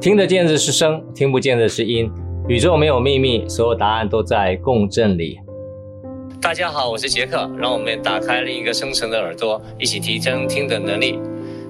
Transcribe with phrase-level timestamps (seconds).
[0.00, 2.08] 听得见的是声，听不见的是音。
[2.46, 5.40] 宇宙没有秘密，所有答案都在共振里。
[6.40, 11.18] 大家好，我是杰克，让我们打开另一个深层的耳朵，一起提升听的能力。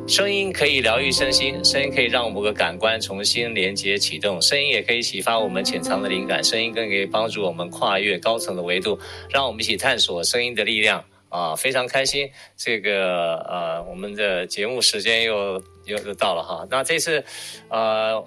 [0.06, 8.98] 声音可以疗愈身心，声音可以让五个感官重新连接启动，声音也可以启发我们潜藏的灵感，声音更可以帮助我们跨越高层的维度。
[9.30, 11.54] 让我们一起探索声音的力量啊！
[11.56, 15.62] 非常开心，这个呃，我们的节目时间又。
[15.88, 17.24] 又又到了哈，那这次，
[17.70, 18.22] 呃，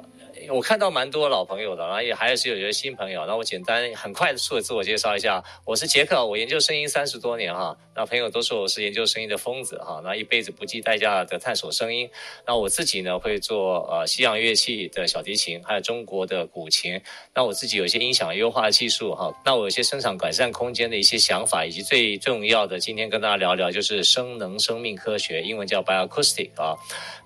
[0.50, 3.26] 我看到蛮多老朋友的，然后也还是有一些新朋友。
[3.26, 7.78] 那我简单很快速的自我介绍一下，我是杰克，我研究声音三十多年哈。
[7.94, 12.10] 那朋友都说我是研究声音的疯子哈，那一辈子不计代价的探索声音。
[12.48, 17.00] 那我自己呢会做呃西洋乐器的小提琴，还有中国的古琴。
[17.36, 19.34] 那我自己有一些音响优化技术哈。
[19.46, 26.76] 那我有些声场改善空间的一些想法，以及最重要的，今天跟大家聊聊就是声能生命科学，英文叫 Bioacoustic 啊。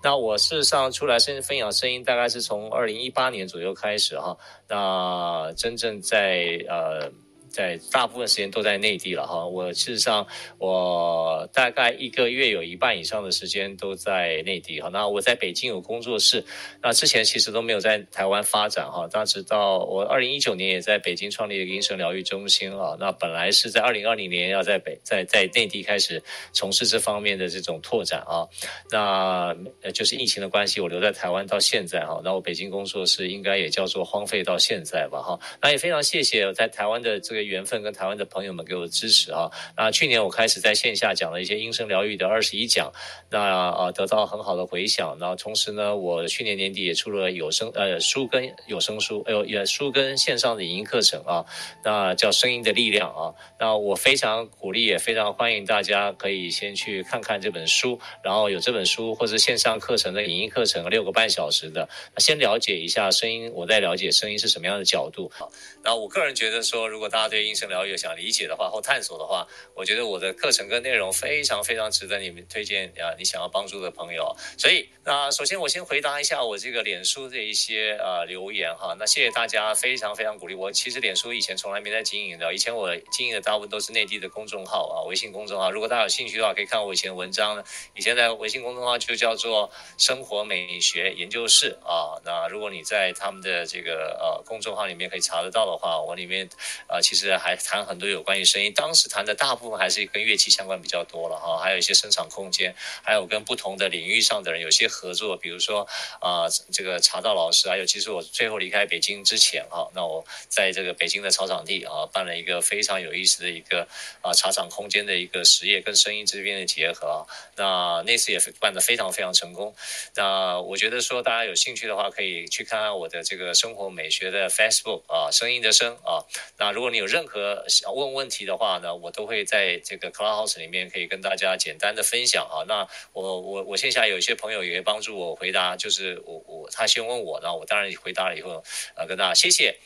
[0.03, 4.37] 那我事实上出来声分享声音，大概是从二零一一八年左右开始哈。
[4.67, 7.11] 那真正在呃。
[7.55, 14.89] 在大部分时间都在内地了哈，我事实上我大概一个月有一半以上的时间都在内地哈。
[14.91, 16.43] 那我在北京有工作室，
[16.83, 19.07] 那之前其实都没有在台湾发展哈。
[19.13, 22.97] 那直到我二零一九年也在北京创立了一个音声疗愈中心啊。
[22.99, 28.45] 那本来是在二零二零年要在北在在内地开始从事这方面的这种拓展啊。
[28.91, 29.55] 那
[29.93, 32.19] 就是疫情的关系，我留在台湾到现在哈。
[32.21, 35.39] 那我北京工作室应该也叫做荒废到现在吧哈。
[35.61, 37.44] 那也非常谢谢在台湾的这个。
[37.45, 39.49] 缘分跟台湾的朋友们给我的支持啊！
[39.77, 42.91] 那去年我开始在线下讲了一些音声疗愈的二十一讲，
[43.29, 45.17] 那啊得到很好的回响。
[45.19, 51.45] 然后同时呢，我去年年底也出了有声呃书跟有声书，哎呦也书跟线上的影音课程啊，
[51.83, 53.33] 那叫声音的力量啊。
[53.59, 65.47] 那我非常鼓励，也非常欢迎大家可以先去看看这本书，然后有这本书或者线上课程的影音课程六个半小时的，先了解一下声音，我再了解声音是什么样的角度啊。
[65.83, 73.11] 那我个人觉得说，如果大家对音声疗愈想理解的话或探索的话，我觉得我的课程跟内容非常非常值得你们推荐啊！
[73.17, 78.95] 你想要帮助的朋友，所以那首先我先回答一下我这个脸书的一些呃留言哈。
[78.97, 80.71] 那谢谢大家非常非常鼓励我。
[80.71, 85.69] 其实脸书以前从来没在经营的，以前我经营的大部分都是内地的公众号啊，微信公众号。
[85.69, 87.61] 如果大家有兴趣的话，可以看我以前的文章。
[87.95, 92.15] 以前在微信公众号就叫做生活美学研究室啊。
[92.23, 96.47] 那如果你在他们的这个呃公众号里面可以查得到的话，我里面
[96.87, 105.87] 呃其实还谈很多有关于声音，当时谈的大部分还是跟乐器相关比较多了哈，还有一些声场空间，还有跟不同的领域上的人有些合作，比如说
[106.19, 113.87] 啊、这个茶道老师，还有其实我最后离开北京之前哈，那我在这个北京的草场地啊办了一个非常有意思的一个
[114.21, 117.25] 啊茶场空间的一个实验，跟声音这边的结合，
[117.55, 119.73] 那那次也办得非常非常成功。
[120.15, 126.23] 那我觉得说大家有兴趣的话，可以去看看我的这个生活美学的 Facebook 啊，声音的声啊。
[126.57, 132.65] 那如果你有有任何想问问题的话呢，我都会在这个 Clubhouse 里面可以跟大家简单的分享啊。
[132.67, 138.63] 那我我我线下有一些朋友也会帮助我回答，就是我我他先问我，然后我当然回答了以后，
[138.95, 139.77] 呃，跟大家谢谢。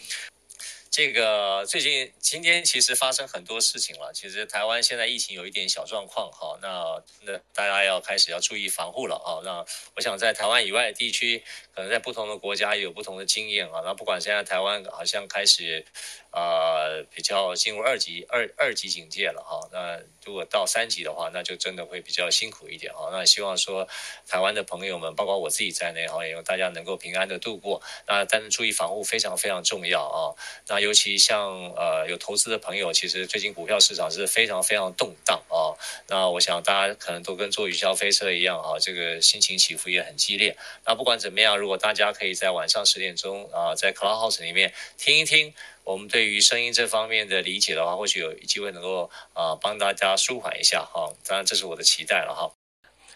[0.92, 9.38] 这个最近今天其实发生很多事情了，其实台湾现在疫情有一点小状况哈，那那大家要开始要注意防护了啊。
[9.44, 9.64] 那
[9.96, 11.44] 我想在台湾以外的地区，
[11.76, 13.82] 可能在不同的国家有不同的经验啊。
[13.86, 15.86] 那不管现在台湾好像开始。
[16.32, 23.10] 呃，比较进入二级二二级警戒了哈，那如果到三级的话，那就真的会比较辛苦一点哈。
[23.12, 23.88] 那希望说
[24.28, 27.82] 台湾的朋友们，包括我自己在内哈，也大家能够平安的度过。
[28.06, 30.38] 那但是注意防护非常非常重要啊。
[30.68, 35.74] 那尤其像呃有投资的朋友，其实最近股票市场是非常非常动荡啊。
[36.08, 40.56] 那我想大家可能都跟坐云霄飞车一样啊，这个心情起伏也很激烈。
[40.86, 45.56] 那不管怎么样，如果大家可以在晚上十点钟啊，在 Clubhouse 里面听一听。
[45.84, 51.12] 我们对于声音这方面的理解的话，或许有机会能够啊、呃、帮大家舒缓一下哈。
[51.26, 52.52] 当然，这是我的期待了哈。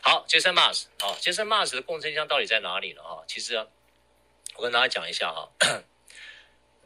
[0.01, 3.01] 好，Jason Mars，好，Jason Mars 的共振箱到底在哪里呢？
[3.03, 3.55] 哈，其实
[4.55, 5.49] 我跟大家讲一下哈，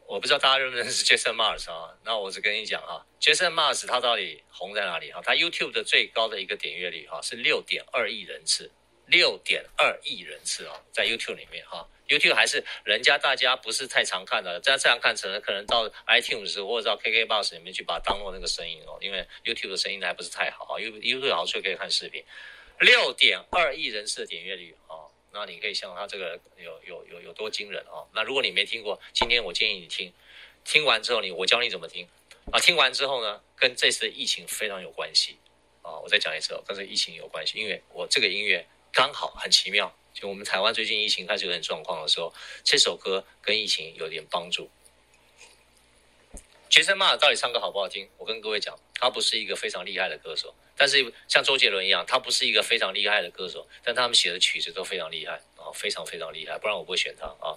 [0.06, 1.96] 我不知道大家认不认识 Jason Mars 啊？
[2.04, 5.20] 那我只跟你讲哈，Jason Mars 他到底红在哪里哈？
[5.24, 8.70] 他 YouTube 的最高的一个点阅率哈是六点二亿人次，
[9.06, 11.88] 六点二亿人次啊，在 YouTube 里面哈。
[12.08, 20.80] YouTube 还是人家大家不是太常看的，这样这样看成可能到 iTunes 或者到 KKBox 里面去把它当做那个声音哦，因为 YouTube 的声音还不是太好啊。
[20.80, 22.24] YouTube 好处可以看视频，
[22.80, 28.08] 六点二亿人次的点阅率啊，那你可以想它这个有有有有多惊人啊。
[28.14, 30.10] 那如果你没听过，今天我建议你听，
[30.64, 32.08] 听完之后你我教你怎么听
[32.50, 32.58] 啊。
[32.58, 35.36] 听完之后呢，跟这次疫情非常有关系
[35.82, 35.98] 啊。
[35.98, 39.94] 我再讲一次哦，跟这疫情有关系，因为我这个音乐刚好很奇妙。
[40.20, 42.34] 就我们台湾最近疫情开始有点状况的时候，
[42.64, 44.68] 这首歌跟疫情有点帮助。
[46.68, 48.08] 杰森·马尔到底唱歌好不好听？
[48.16, 57.54] 我跟各位讲，他不是一个非常厉害的歌手，但是像周杰伦一样，他不是一个非常厉害的歌手，但他们写的曲子都非常厉害啊，非常非常厉害，不然我不会选他啊。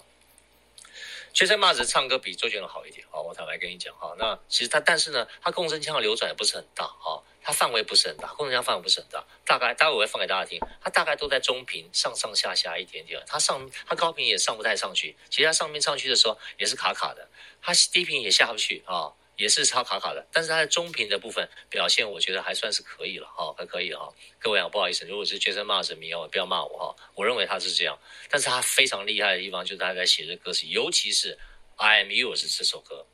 [1.34, 4.14] 杰森·马尔唱歌比周杰伦好一点啊，我坦白跟你讲啊。
[4.18, 17.28] 那其实他，但是呢，他共振腔的流转也不是很大啊，它范围不是很大，共振腔范围不是很大，大概待会我会放给大家听，它大概都在中频上上下下一点点，它上它高频也上不太上去，其实他上面上去的时候也是卡卡的。
[17.60, 20.26] 它低频也下不去啊，也是超卡卡的。
[20.32, 24.12] 但是它的中频的部分表现，我觉得还算是可以了哈，还可以哈。
[24.40, 26.96] 各位啊，不好意思，如果是杰森·马尔迷哦，不要骂我哈。
[27.14, 27.96] 我认为他是这样，
[28.28, 31.34] 但是他非常厉害的地方就是他在写这歌词，尤其是
[31.76, 33.06] 《I Am Yours》这首歌，《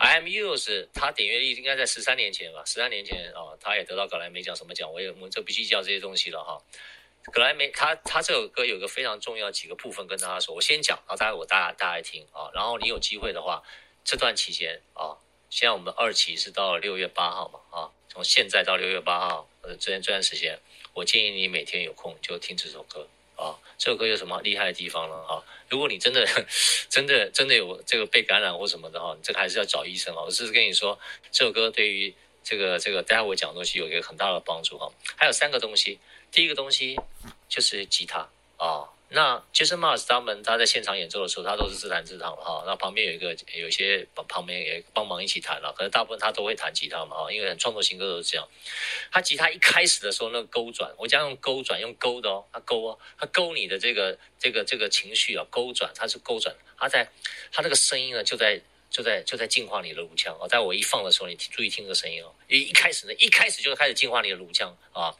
[0.00, 0.64] I Am Yours》
[0.94, 6.58] 他点阅率应该在十三年前吧，十三年前啊，他也得到格莱美奖什么奖，我也我们就不计较这些东西了哈。
[7.30, 13.62] 格莱美，他他这首歌有个非常重要几个部分跟大家说，我先讲，然后待会我大家大家听啊，然后你有机会的话，
[14.02, 15.18] 这段期间啊，
[15.50, 20.58] 现在我们二期是到六月八号嘛啊，从现在到六月八号呃这段这段时间，
[20.94, 23.06] 我建议你每天有空就听这首歌
[23.40, 25.42] 啊，这首歌有什么厉害的地方呢啊？
[25.70, 26.26] 如果你真的
[26.88, 30.22] 真的真的有这个被感染或什么的哈，这个还是要找医生啊。
[30.22, 30.98] 我只是跟你说，
[31.32, 32.14] 这首歌对于
[32.44, 35.98] 这个这个待会我讲的东西有一个很大的帮助哈，还有三个东西。
[36.30, 36.96] 第一个东西
[37.48, 42.62] 就是吉他啊、那杰森·马斯他们他在现场演奏的时候，他都是自弹自唱哈。
[42.64, 48.48] 那旁边有一个有一些旁边也帮忙一起弹了，可能大部分他都会弹吉他嘛哈，因为很创作型歌都是这样。
[49.10, 57.10] 他吉他一开始的时候那个勾转，我讲用勾转用勾的哦，他勾哦，他勾你的这个这个这个情绪啊，勾转，他是勾转，他在
[57.50, 58.60] 他那个声音呢就在
[58.90, 60.46] 就在就在净化你的颅腔啊。
[60.46, 65.16] 在我一放的时候，你注意听这个声音哦，一一开始呢，一开始就是开始净化你的颅腔啊。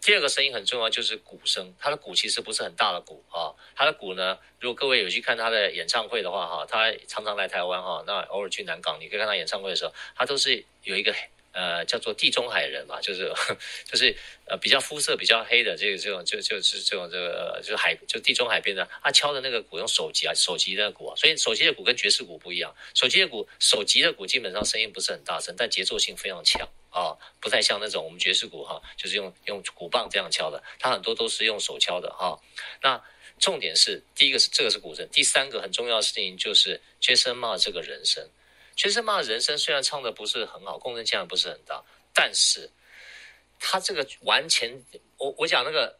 [0.00, 1.74] 第二个声音很重要，就是鼓声。
[1.78, 11.14] 他的鼓其实不是很大的鼓啊，他的鼓呢，如果各位有去看他的演唱会的话哈，他常常来台湾哈，那偶尔去南港，你可以看他演唱会的时候，他都是有一个
[11.52, 13.32] 呃叫做地中海人嘛， 就是
[13.84, 14.16] 就是
[14.46, 26.68] 呃比较肤色比较黑的这个这种就就是这种这个就是海就地中海边的，他敲的那个鼓用手击啊，手击的鼓啊，所以手击的鼓跟爵士鼓不一样，手击的鼓手击的鼓基本上声音不是很大声，但节奏性非常强。
[26.90, 32.38] 啊、不太像那种我们爵士鼓哈，就是用用鼓棒这样敲的，它很多都是用手敲的哈、
[32.82, 33.02] 那
[33.38, 38.28] 重点是第一个是这个是鼓声，第三个很重要的事情就是爵士帽这个人声。
[38.74, 41.82] 爵士帽的人声虽然唱的不是很好，共振腔不是很大，
[42.14, 42.70] 但是
[43.58, 44.84] 他这个完全，
[45.16, 45.98] 我我讲那个。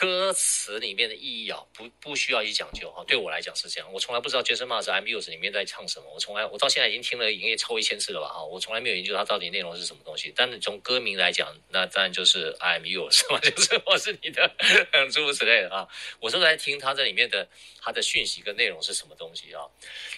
[0.00, 3.04] 歌词里面的意义啊，不不需要去讲究哈。
[3.06, 6.10] 对我来讲是这样，我从来不知道杰森·马尔 I'm Yours 里面在唱什么。
[6.14, 8.42] 我从来，我到现在已经听了营业超一千次了吧哈。
[8.42, 10.32] 我从来没有研究它到底内容是什么东西。
[10.34, 14.50] 但是从歌名来讲，那当然就是 I'm Yours 嘛， 就是我是你的，
[15.12, 15.86] 诸如此类的啊。
[16.18, 17.46] 我是在听它这里面的
[17.82, 19.60] 它的讯息跟内容是什么东西啊。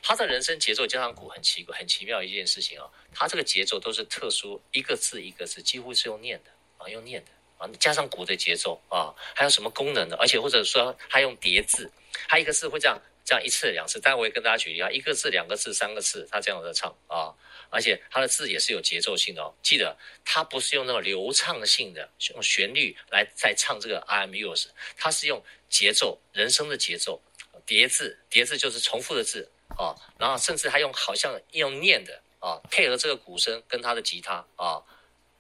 [0.01, 2.87] 他的人生节奏加上鼓很奇怪，很奇妙一件事情啊。
[3.13, 7.31] 他这个节奏都是特殊，一个字一个字，几乎是用念的啊，用念的。
[7.79, 10.17] 加上鼓的节奏啊，还有什么功能的？
[10.17, 11.91] 而且或者说还用叠字，
[12.29, 14.01] 还一个字会这样这样一次两次。
[14.01, 17.35] 待会我也跟大家举例啊，一个字、两个字、三个字，他这样的唱啊，
[17.71, 19.55] 而且他的字也是有节奏性的哦。
[19.63, 24.67] 记得他不是用那种流畅性的用旋律来在唱这个 I'm yours，
[24.97, 27.21] 他是用节奏人声的节奏
[27.65, 34.83] 叠字，叠字就是重复的字啊，然后甚至还用好像用念的啊，配合这个鼓声跟他的吉他啊，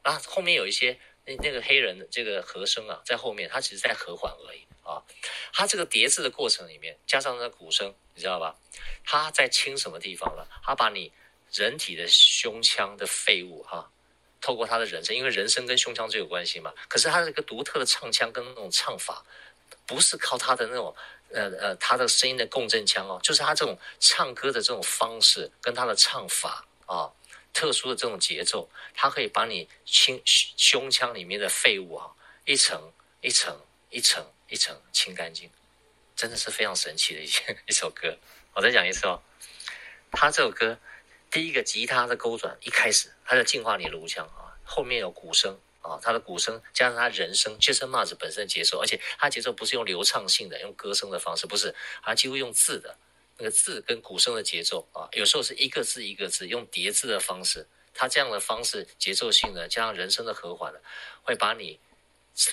[0.02, 0.98] 然后后面有一些。
[1.24, 5.02] 那那个黑人的这个和声啊，在后面，他只是在和缓而已啊。
[5.52, 8.56] 他这个叠字的过程里面，加上那个鼓声，你知道吧？
[9.04, 10.48] 他在清什么地方了？
[10.64, 11.12] 他把你
[11.52, 13.88] 人体的胸腔的废物哈、
[14.40, 16.74] 透过他的人声，因为人声跟胸腔最有关系嘛。
[16.88, 19.24] 可是他这个独特的唱腔跟那种唱法，
[19.86, 20.92] 不是靠他的那种
[21.30, 27.12] 呃呃他的声音的共振腔哦，就是他这种唱歌的这种方式跟他的唱法啊。
[27.52, 32.10] 特殊的这种节奏，它可以把你清胸腔里面的废物啊，
[32.44, 35.50] 一层一层一层一层清干净，
[36.16, 37.30] 真的是非常神奇的一
[37.68, 38.18] 一首歌。
[38.54, 39.22] 我再讲一次哦，
[40.10, 40.78] 他这首歌
[41.30, 52.96] 第一个吉他的勾转，一开始他在净化你的颅腔啊，后面有鼓声啊，他的鼓声加上他人声，Jason Mraz 本身的节奏，而且他节奏不是用流畅性的，用歌声的方式，不是，他几乎用字的。
[53.42, 60.80] 那个字跟鼓声的节奏啊，有时候是一个字一个字用叠字的方式，它这样的方式节奏性呢加上人声的和缓的，
[61.24, 61.76] 会把你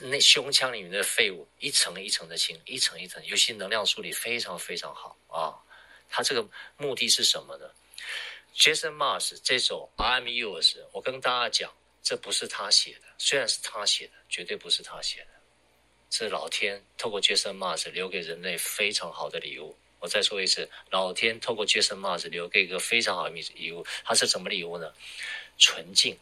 [0.01, 5.53] 那胸腔里面的废物一层一层的清，一层一层，尤其能量梳理非常非常好啊。
[6.09, 6.43] 它这个
[6.75, 7.69] 目的是什么呢
[8.55, 15.27] ？Jason Mraz 这首 I'm Yours，我跟大家讲，这不是他写的，虽然是他写的，绝对不是他写的。
[16.09, 19.77] 是老天透过 Jason Mars 留给人类非常好的礼物。
[19.99, 24.93] 我再说一次，老天透过 Jason Mars 留给一个非常好的礼物，它是什么礼物呢？
[25.57, 26.17] 纯净。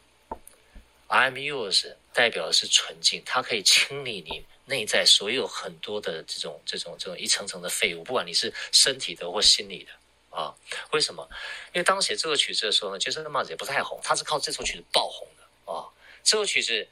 [1.07, 9.91] I'm yours 代表的是纯净，它可以清理你内在所有很多的这种这种这种一层层的废物，不管你是身体的或心理的
[10.35, 10.55] 啊。
[10.91, 11.29] 为什么？
[11.73, 15.87] 因为当写这首曲子的时候呢，Jason Mars 也不太红，他是靠这首曲子爆红的啊。
[16.23, 16.87] 这首曲子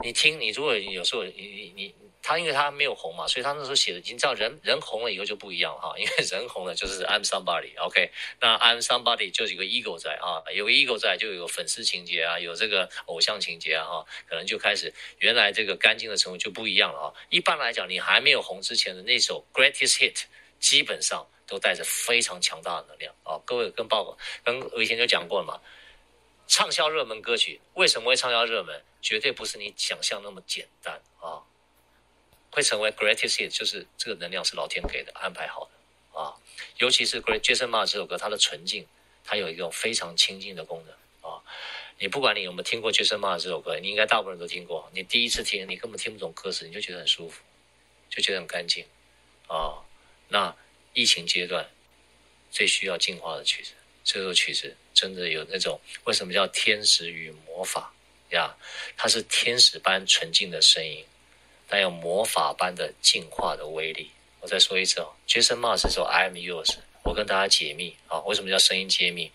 [0.00, 1.94] 你听，你如果有时候你你你。
[2.26, 8.10] 他因为他没有红嘛，所以他那时候写的，你知道人人红了以后就不一样哈，因为人红了就是 I'm somebody，OK？
[8.40, 17.12] 那 I'm somebody 就是有个 ego 在啊，有 ego 在就有粉丝情节啊，有这个偶像情节啊哈，可能就开始原来这个干净的程度就不一样了啊。
[17.28, 20.22] 一般来讲，你还没有红之前的那首 Greatest Hit，
[20.58, 23.38] 基本上都带着非常强大的能量啊。
[23.44, 25.60] 各位跟报跟我以前就讲过了嘛，
[26.46, 28.82] 畅销热门歌曲为什么会畅销热门？
[29.02, 31.44] 绝对不是你想象那么简单啊。
[32.54, 36.32] 会成为 greatest hit，就是这个能量是老天给的，安排好的啊。
[36.78, 38.86] 尤其是 Great Jason Ma 这首歌，它的纯净，
[39.24, 41.42] 它有一种非常清净的功能啊。
[41.98, 44.88] 你不管你有没有听过 Jason Ma 这首歌，你应该大部分人都听过。
[44.94, 47.42] 你第一次听，你根本听不懂歌词，你就觉得很舒服，
[48.08, 48.86] 就觉得很干净
[49.48, 49.82] 啊。
[50.28, 50.54] 那
[50.92, 51.68] 疫情阶段
[52.52, 53.72] 最需要净化的曲子，
[54.04, 57.92] 这首曲子真的有那种为什么叫天使与魔法
[58.30, 58.54] 呀？
[58.96, 61.04] 它是天使般纯净的声音。
[61.74, 64.12] 带有魔法般的进化的威力。
[64.40, 69.32] 我再说一次哦，Jason Mars 这首 I Am Yours，我跟大家解密啊，为什么叫声音揭秘？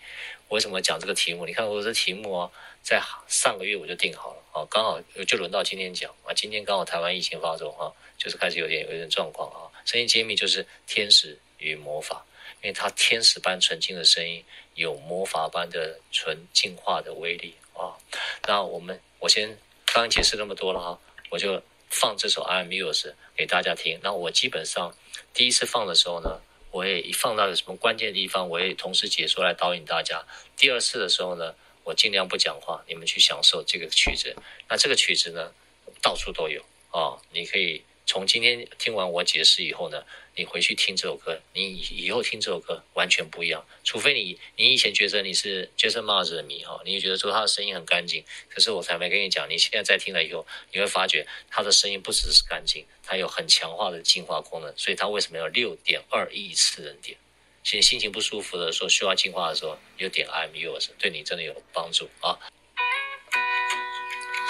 [0.48, 1.44] 为什么讲这个题目？
[1.44, 2.50] 你看我这题目哦，
[2.82, 6.32] 在上个月我就定好了啊，刚好就轮到今天讲啊。
[6.32, 9.68] 今天刚好台湾疫情发作啊，就是开始有点有点状况啊。
[9.84, 12.24] 声音揭秘就是天使与魔法，
[12.62, 14.42] 因为它天使般纯净的声音，
[14.76, 18.00] 有魔法般的纯净化的威力啊。
[18.46, 19.46] 那我们我先
[19.84, 21.62] 刚刚解释那么多了哈，我就。
[21.90, 23.02] 放这首《I'm Yours》
[23.36, 24.00] 给大家听。
[24.02, 24.96] 那我基本上
[25.34, 30.24] 第一次放的时候呢，我也一放到有什么关键的地方，我也同时解说来导引大家。
[30.56, 31.54] 第二次的时候呢，
[31.84, 34.34] 我尽量不讲话，你们去享受这个曲子。
[34.68, 35.52] 那这个曲子呢，
[36.00, 37.82] 到处都有啊，你可以。
[38.06, 40.04] 从今天听完我解释以后呢，
[40.34, 43.64] 你回去听这首歌，你以后听这首歌完全不一样。
[43.84, 48.24] 除非你你以前觉得你是 Jason Mars 的迷哈，你也觉得说他的声音很干净。
[48.48, 54.76] 可是我才没跟你讲，你现在再听了以后，你会发觉他的声音不只是干净，他有很强化的净化功能。
[54.76, 57.16] 所以他为什么要六点二亿次人点？
[57.62, 62.38] 其实心情不舒服的时候，需要净化的时候，有点 I'm Yours，对你真的有帮助啊。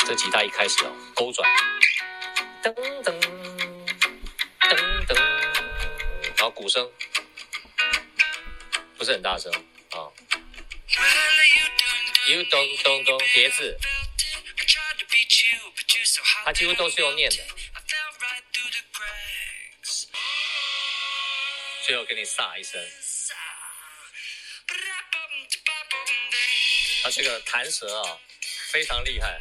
[0.07, 1.49] 这吉他一开始哦，勾转，
[2.63, 3.30] 噔噔。
[6.61, 6.93] 鼓声。
[8.99, 9.51] 不是很大声。
[9.93, 10.13] 啊
[12.29, 13.79] ，You don't don't don't 叠字，
[16.45, 17.39] 它几乎都是用念的。
[21.87, 22.79] 最后给你撒一声，
[27.03, 28.19] 它这个弹舌啊，
[28.71, 29.41] 非常厉害。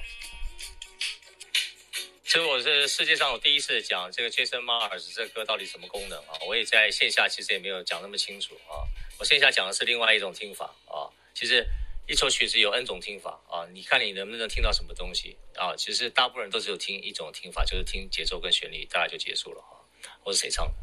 [2.29, 6.37] 其实我是世界上我第一次讲这个 Jason Mars 这个歌到底什么功能啊？
[6.47, 8.85] 我也在线下其实也没有讲那么清楚啊。
[9.17, 11.09] 我线下讲的是另外一种听法啊。
[11.33, 11.65] 其实
[12.07, 15.75] 一首曲子有 N 种听法啊，你看你能不能听到什么东西啊？
[15.75, 19.81] 其实大部分人都只有听一种听法，就是听节奏跟旋律，大概就结束了啊。
[20.23, 20.73] 我是谁唱的？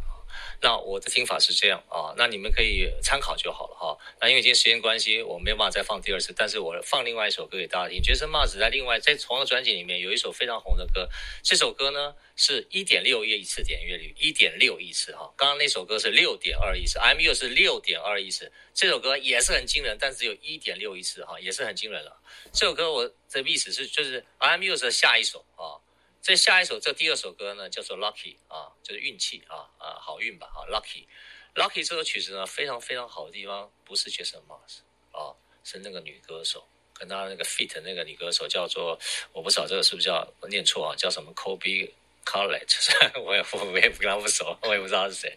[0.63, 3.97] 那我的听法是这样啊，那你们可以参考就好了哈。
[4.21, 8.01] 那因为今天时间关系，我没有办法再放第二次，但是我放另外一首歌给大家听。
[8.03, 11.09] Jason Mars 在另外在同样的专辑里面有一首非常红的歌，
[11.43, 15.33] 这首歌呢是一点六亿次点阅率，一点六亿次哈。
[15.37, 17.35] 刚刚那首歌是六点二亿次，M.U.
[17.35, 22.21] 是六点二亿次，这首歌也是很惊人，但只有一点六亿次哈，也是很惊人了。
[22.53, 24.77] 这首歌我的意思是就是 M.U.
[24.77, 25.79] 是下一首啊。
[26.27, 34.81] 这下一首，这第二首歌呢，叫做 Lucky 啊，就是运气啊啊，好运吧啊，Lucky，Lucky 这首曲子呢，非常非常好的地方，不是 Jason Mars
[35.13, 35.31] 啊，
[35.63, 38.99] 是那个女歌手，跟她那个 feat 那个女歌手叫做，
[39.33, 41.93] 我不知道这个是不是叫我念错啊，叫什么 Kobe
[42.25, 42.67] Caillat，
[43.23, 45.33] 我也我也不跟她不熟，我也不知道是谁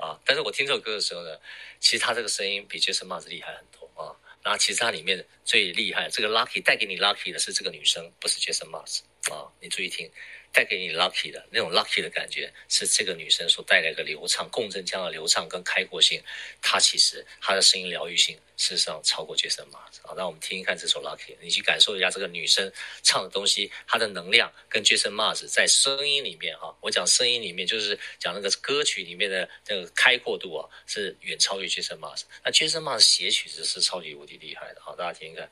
[0.00, 1.38] 啊，但是我听这首歌的时候呢，
[1.80, 9.00] 其实她这个声音比 Jason Mars 厉害很多啊，然后其实它里面最厉害，这个 Lucky 带给你 Lucky 的是这个女生，不是 Jason Mars。
[9.28, 10.10] 啊，你注意听，
[10.50, 16.22] 带给你 lucky 的那种 lucky 的感觉，是这个女生所带来的流畅、共振腔的流畅跟开阔性。
[16.62, 20.00] 她其实她的声音疗愈性，事实上超过 Jason Mars。
[20.02, 22.72] 好，那我们听一看这首 lucky，你去感受一下这个女生
[23.02, 32.22] 唱的东西，她的能量跟 Jason Mars 在声音里面哈，我讲声音里面就是讲那个歌曲里面的那个开阔度啊，是远超于 Jason Mars。
[32.42, 35.50] 那 Jason Mars 写曲子是超级无敌厉害的，好，大家听一看。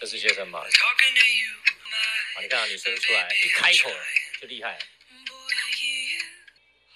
[0.00, 0.72] 这是 Jason Mars。
[2.34, 3.90] 好，你看啊，女生出来一开口
[4.40, 4.78] 就厉害。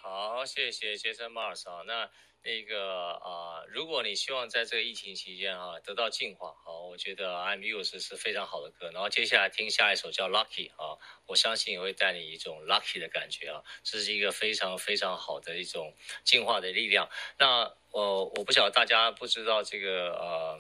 [0.01, 2.11] 好，谢谢 Jason Mars 啊，那。
[2.43, 8.91] 那个啊、如果你希望在这个疫情期间啊得到净化，好，我觉得 I'm Yours 是非常好的歌。
[8.93, 10.97] 然后接下来听下一首叫 Lucky 啊，
[11.27, 17.11] 我相信也会带你一种 Lucky 的感觉啊，这是一个非常非常好的一种净化的力量。
[17.39, 20.59] 那我、呃、我不晓得大家不知道这个呃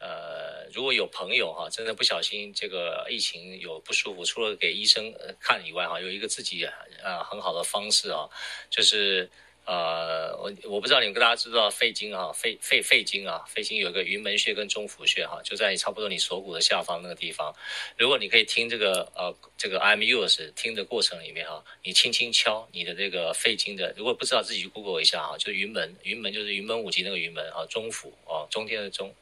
[0.00, 6.64] 呃，如果有朋友哈、真的不小心这个疫情有不舒服，除了给医生看以外哈、有一个自己
[7.04, 8.28] 呃很好的方式啊，
[8.68, 9.30] 就是。
[9.66, 17.54] 呃，我我不知道你们大家知道肺经啊，肺肺肺经啊，肺经有一个云门穴跟中府穴哈、就在差不多你锁骨的下方那个地方。
[17.96, 29.14] 如果你可以听这个呃这个 I'm Yours 听的过程里面哈、你轻轻敲你的这个肺经的，如果不知道自己去 Google 一下哈、啊，就云门云门就是云门舞集那个云门啊，中府啊，中天的中，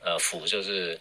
[0.00, 1.00] 呃府就是。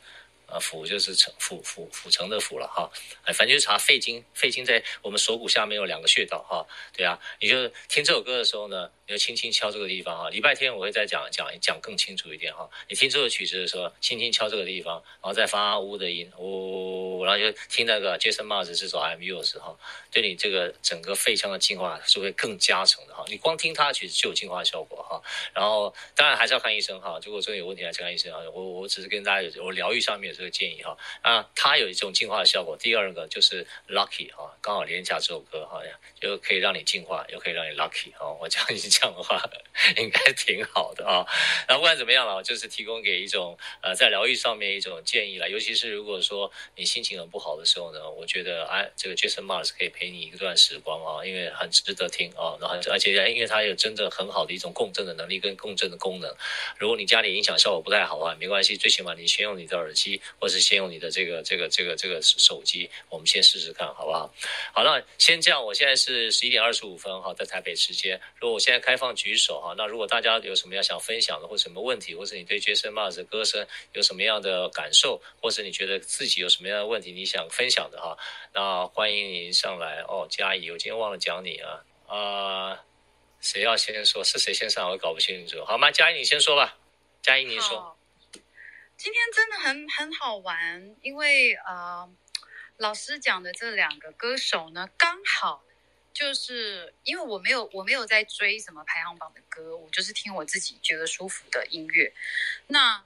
[0.50, 2.90] 呃，府就是城府府府城的府了哈，
[3.26, 10.30] 哎，反正就是查肺经，肺经在我们锁骨下面有两个穴道哈，对啊，你就听这首歌的时候呢，你就轻轻敲这个地方哈。
[10.30, 12.70] 礼拜天我会再讲讲讲更清楚一点哈。
[12.88, 19.78] 你听这首曲子的时候，轻轻敲这个地方，然后再发呜的音，呜，然后就听那个 Jason Mars 这首 I'm Yours 哈，
[20.12, 23.26] 对你这个整个肺腔的净化是会更加成的哈。
[23.28, 25.22] 你光听他的曲子就有净化效果哈。
[25.54, 28.40] 然后当然还是要看医生哈，如果真的有问题来看医生啊。
[28.54, 30.38] 我我只是跟大家有我疗愈上面有。
[30.38, 32.78] 这个建议哈啊，它有一种净化的效果。
[32.78, 35.82] 第二个就是 lucky 哈，刚好连下这首歌哈，
[36.22, 38.32] 就可以让你净化，又可以让你 lucky 哈。
[38.40, 39.40] 我讲你这这样的话，
[39.98, 41.26] 应该挺好的啊。
[41.70, 45.48] 那不管怎么样了，就是提供给一种呃，在疗愈上面一种建议了。
[45.50, 52.58] 尤其是如果说你心情很不好的时候呢，我觉得哎，这个 Jason Mars 可以陪你一段时光啊，因为很值得听啊。
[52.60, 56.36] 然后而且因为它有真正很好的一种共振的能力跟共振的功能。
[56.78, 60.22] 如果你家里音响效果不太好的话，没关系，最起码你先用你的耳机。
[60.40, 64.34] 或是先用你的这个这个这个这个手机，我们先试试看，好不好？
[64.74, 65.64] 好，那先这样。
[65.64, 68.20] 我现在是十一点二十五分，哈，在台北时间。
[68.40, 78.18] 如果我现在开放举手，哈，那如果大家有什么要想分享的，或什么问题，或者你对 Jason Mraz 的歌声有什么样的感受，或者你觉得自己有什么样的问题你想分享的，哈，
[78.54, 80.26] 那欢迎您上来哦。
[80.30, 82.80] 嘉怡，我今天忘了讲你啊，啊、
[83.42, 84.24] 谁要先说？
[84.24, 84.90] 是谁先上？
[84.90, 85.66] 我搞不清楚。
[85.66, 85.92] 好吗？
[85.92, 86.78] 嘉怡，你先说吧。
[87.22, 87.98] 嘉怡，你说。
[88.96, 92.10] 今天真的很很好玩，因为呃，
[92.78, 95.66] 老师讲的这两个歌手呢，刚好
[96.18, 102.12] 就是因为我没有我没有在追什么排行榜的歌，我就是听我自己觉得舒服的音乐。
[102.66, 103.04] 那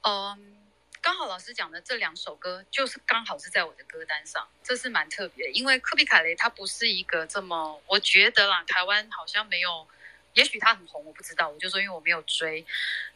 [0.00, 0.56] 嗯、
[1.02, 5.50] 刚好老师讲的这两首歌，就是刚好是在我的歌单上，这是蛮特别。
[5.50, 9.86] 因为科比凯雷他不是一个这么，我觉得啦，台湾好像没有，
[10.32, 11.50] 也许他很红，我不知道。
[11.50, 12.64] 我就说因为我没有追，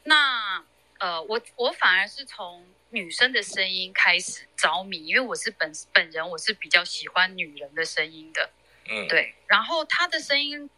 [0.03, 0.63] 那。
[1.01, 8.51] 呃，我我反而是从女生的声音开始着迷，因为我是本本人，我是比较喜欢女人的声音的，
[8.89, 9.35] 嗯，对。
[9.47, 10.69] 然后他的声音，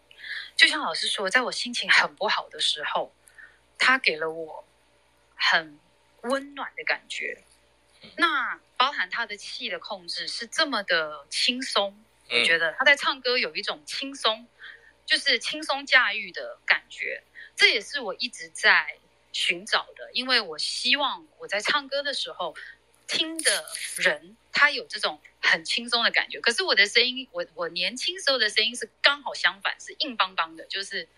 [0.57, 3.15] 就像老师说，在我心情很不好的时候，
[3.79, 4.65] 他给了我
[5.35, 5.79] 很
[6.23, 7.43] 温暖的感觉。
[8.17, 14.47] 那包含他的气的控制是这么的轻松，我觉得他在唱歌有一种轻松，
[15.07, 17.23] 就是轻松驾驭的感觉。
[17.57, 18.99] 这也是我一直在。
[19.33, 22.53] 寻找的，因为我希望我在唱歌的时候，
[23.11, 26.41] 听的人他有这种很轻松的感觉。
[26.41, 31.09] 可是我的声音，我我年轻时候的声音是刚好相反，是硬邦邦的，就是，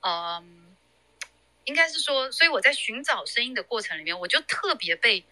[0.00, 0.76] 嗯，
[1.64, 5.24] 应该是说，所以我在寻找声音的过程里面，我就特别被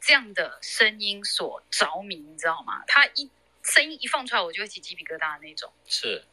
[0.00, 2.82] 这样的声音所着迷，你知道吗？
[2.86, 3.30] 他一
[3.62, 5.70] 声音一放出来，我就会起鸡皮疙瘩的那种。
[5.86, 6.24] 是，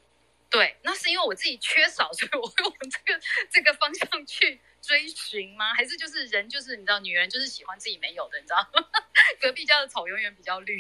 [0.50, 3.22] 对，那是因为我自己缺少，所以我会往这个
[3.52, 4.62] 这个方向去。
[4.82, 5.74] 追寻吗？
[5.74, 8.88] 还是就是人就是你知道，女人就是喜欢自己没有的，你知道吗？
[9.40, 10.78] 隔壁家的草永远比较绿。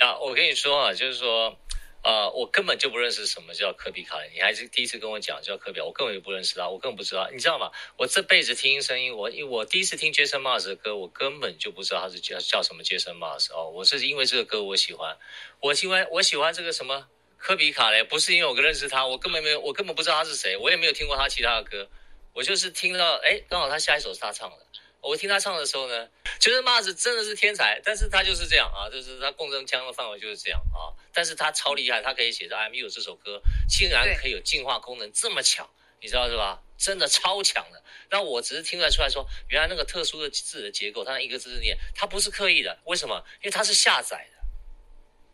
[0.00, 1.56] 呀，我跟你说啊，就是说，
[2.02, 7.70] 呃，我根本就不认识什么叫科比卡，你还是第一次跟我讲叫科比，我根本就不认识他，我根本不知道，你知道吗？
[7.96, 15.16] 我这辈子听声音，我因为我第一次听 Jason Mraz 的歌，我根本就不知道他是叫叫什么 Jason Mraz 哦，我是因为这个歌我喜欢，
[15.60, 17.08] 我喜欢我喜欢这个什么。
[17.36, 21.88] 科比卡雷不是因为我认识他，我根本没有，我根本不知道他是谁，我也没有听过他其他的歌，
[22.32, 24.56] 我就是听到，哎，刚好他下一首是他唱的，
[25.00, 26.08] 我听他唱的时候呢，
[26.40, 35.68] 觉得 Mars 真的是天才，但是他就是这样啊，就是他共振腔的范围就是这样啊，但是他超厉害，他可以写着 I'm You 这首歌，竟然可以有进化功能这么强，
[36.00, 36.62] 你知道是吧？
[36.78, 37.82] 真的超强的。
[38.10, 43.24] 那我只是听得出来说，原来那个特殊的字的结构，他那一个字字念，他不是刻意的，为什么？
[43.40, 44.36] 因为他是下载的。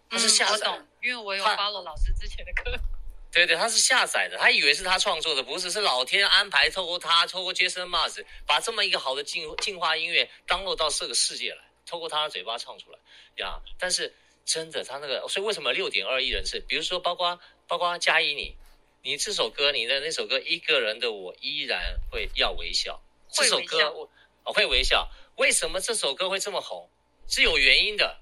[0.08, 2.78] 他是下载、因为我有 follow 老师之前的课。
[3.32, 12.98] 对对，他是下载的，他以为是他创作的，不是，是老天安排，透过他，透过 Jason Mars，把这么一个好的进进化音乐 download 到这个世界来，透过他的嘴巴唱出来
[13.36, 13.58] 呀。
[13.78, 16.60] 但是真的，他那个，所以为什么六点二亿人次？
[16.68, 18.54] 比如说，包括包括嘉怡你，
[19.00, 23.02] 你这首歌，你的那首歌，一个人的我依然会要微笑。
[23.30, 24.10] 这首歌我、
[24.44, 26.90] 哦、会微笑，为什么这首歌会这么红？
[27.26, 28.20] 是有原因的。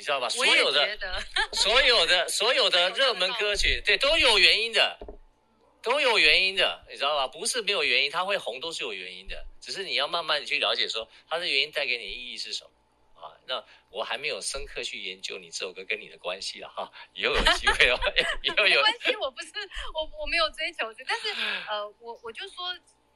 [0.00, 0.30] 你知道吧？
[0.30, 0.98] 所有的、
[1.52, 4.98] 所有的、所有的热门歌曲，对，都有原因的，
[5.82, 7.28] 都有原因的，你知道吧？
[7.28, 12.70] 不是没有原因，它会红都是有原因的，只是你要慢慢的去了解，说它的原因带给你的意义是什么
[13.20, 13.36] 啊？
[13.46, 18.00] 那我还没有深刻去研究你这首歌跟你的关系了哈，以后有机会哦，
[18.42, 19.48] 以后有关系，我不是
[19.92, 21.28] 我我没有追求这，但是
[21.68, 22.74] 呃，我我就说。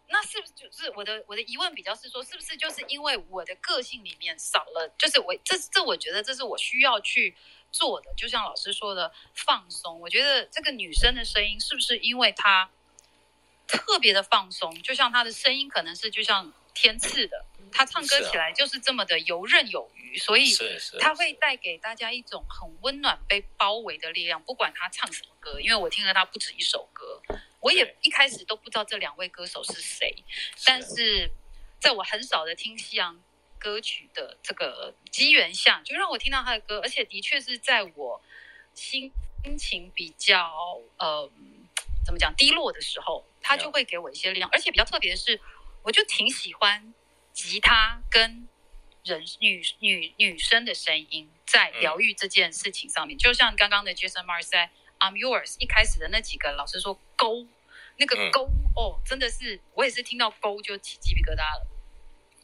[0.09, 7.35] 那是不是就是我的我的疑问比较是说，是不是就是因为我的个性里面少了，就是我这这我觉得这是我需要去
[7.73, 9.99] 做的，就像老师说的放松。
[10.01, 12.71] 我觉得这个女生的声音是不是因为她
[13.67, 20.55] 特别的放松，就像她的声音可能是就像天赐的，她唱歌起来就是这么的游刃有余，所以
[21.01, 24.43] 她会带给大家一种很温暖、被包围的力量。
[24.43, 27.21] 不管她唱什么歌，因为我听了她不止一首歌。
[27.65, 30.23] 我也一开始都不知道这两位歌手是谁，
[30.67, 31.31] 但是
[31.81, 33.19] 在我很少的听西洋
[33.59, 38.23] 歌曲的这个机缘下，就让我听到他的歌，而且的确是在我
[38.75, 39.11] 心
[39.59, 40.53] 情比较
[40.99, 41.31] 呃
[42.05, 44.51] 怎么讲低落的时候，他就会给我一些力量。
[44.53, 45.41] 而且比较特别的是，
[45.85, 46.93] 我就挺喜欢
[47.33, 48.47] 吉他跟
[49.05, 57.47] 人女女女生的声音在疗愈这件事情上面，就像刚刚的 Jason Mars 在 I'm Yours 一开始的那几个，老师说勾。
[57.97, 61.67] 那个勾、嗯、哦，真的是我也是听到勾就起鸡皮疙瘩了。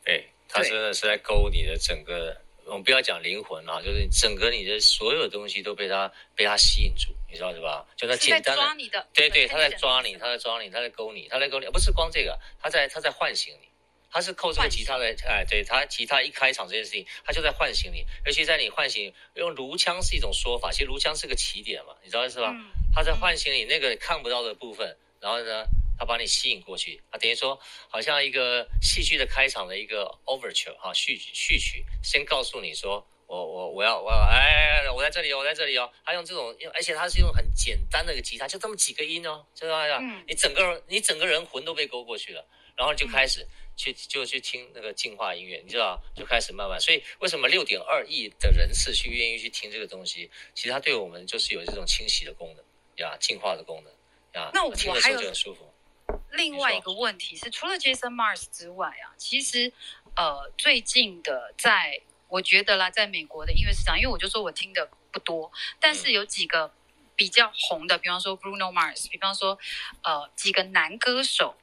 [0.05, 7.87] 对，他真的是在勾你的整个，我们不要讲灵魂啊，就是整个你的所有东西都被他被他吸引住，你知道是吧？
[7.97, 13.69] 就那简单的，抓你的对对，他在抓你，他在抓你，他在勾你，他在勾你，不是光这个，他在他在唤醒你，
[14.11, 22.51] 他是扣这个吉他的，哎，对他吉他一开场这件事情，他就在唤醒你，尤其在你唤醒，用颅腔是一种说法，其实颅腔是个起点嘛，你知道是吧？
[22.55, 24.97] 嗯、他在唤醒你那个看不到的部分。
[25.21, 25.65] 然后呢，
[25.99, 35.93] 他把你吸引过去，他等于说，好像一个戏剧的开场的一个 overture 哈，序曲序曲，先告诉你说，我我我要我要哎，我在这里哦，我在这里哦。
[36.05, 39.99] 他用这种，而且他是用很简单的一个吉他，就这么几个音哦，知道吧？
[40.01, 40.25] 嗯。
[40.27, 46.81] 你整个人，你整个人魂都被勾过去了，然后就开始去就去听那个净化音乐，你知道，就开始慢慢。
[46.81, 50.31] 所以为什么六点二亿的人次去愿意去听这个东西？
[50.55, 52.65] 其实它对我们就是有这种清洗的功能
[52.97, 53.93] 呀，净化的功能。
[54.53, 55.21] 那我还有
[56.33, 59.73] 另外一个问题是，除了 Jason Mars 之外啊，其实
[60.17, 66.73] 呃最近的在我觉得啦，在美国的音乐市场，因为我就说我听的不多，但是有几个
[67.17, 69.59] 比较红的，比方说 Bruno Mars，比方说
[70.03, 71.57] 呃几个男歌手，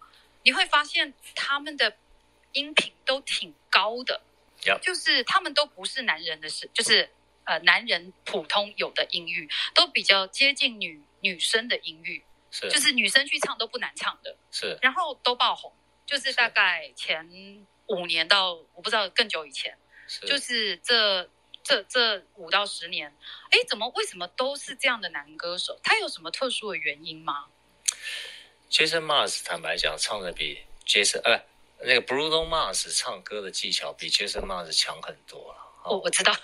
[0.43, 1.95] 你会发现他们的
[2.51, 4.21] 音频都挺高的
[4.63, 4.79] ，Yep.
[4.81, 7.09] 就是他们都不是男人的声，就是
[7.45, 12.23] 呃男人普通有的音域，都比较接近女女生的音域。
[12.51, 15.73] 是就是女生去唱都不难唱的，是，然后都爆红，
[16.05, 21.29] 就是大概前五年到我不知道更久以前，是就是这
[21.63, 23.15] 这这五到十年，
[23.49, 25.79] 哎，怎么为什么都是这样的男歌手？
[25.83, 27.47] 他有什么特殊的原因吗
[28.69, 31.41] ？Jason Mars 坦白讲，唱的比 Jason 呃
[31.79, 35.66] 那个 Bruno Mars 唱歌的技巧比 Jason Mars 强很多了。
[35.89, 36.33] 我我知道，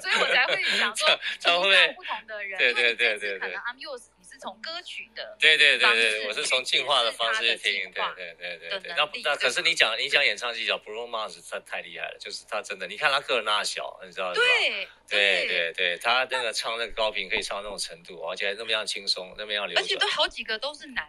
[0.00, 1.64] 所以我才会想说，找不
[2.04, 8.92] 同的人，对对对对对，可能 I'm Yours 你是从歌曲的，对对对对，我是从进化的方式去听，对对对对对。
[8.96, 14.34] 那那可是你讲你讲演唱技巧，Bruno Mars 他太厉害了，就是他真的，你看他个儿那小，你知道吗？
[14.34, 21.06] 对对对对，他那个唱那个高频可以唱到那种程度，而且还那么样轻松，那么样流畅，而且都好几个都是男。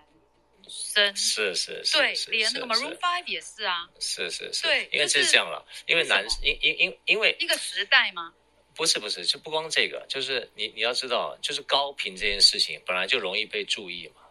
[0.69, 8.33] 生是是是，对，连那个 Maroon Five 也是啊，是是是，对，因为是这样了，因为男，因因因因为一个时代吗？
[8.75, 14.21] 不是不是，就不光这个，就是你你要知道，就是高频这件事情本来就容易被注意嘛。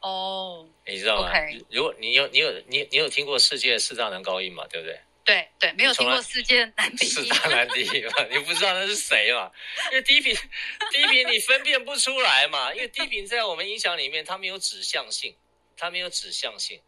[0.00, 1.32] 哦，你知道吗？
[1.70, 4.64] 如果你有你有你你有听过世界四大男高音嘛？
[4.68, 5.00] 对不对？
[5.26, 8.24] 对对，没有听过世界男 低音，四大男低音嘛？
[8.30, 9.50] 你不知道那是谁嘛？
[9.90, 10.32] 因为低频
[10.92, 12.72] 低频你分辨不出来嘛？
[12.72, 15.34] 因为低频在我们音响里面，它没有指向性，
[15.76, 16.80] 它没有指向性。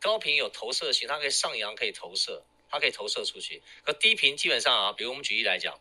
[0.00, 3.62] 高频有投射性，它可以上扬，可以投射，它可以投射出去。
[3.84, 5.78] 可低频基本上啊，比如我们举例来讲，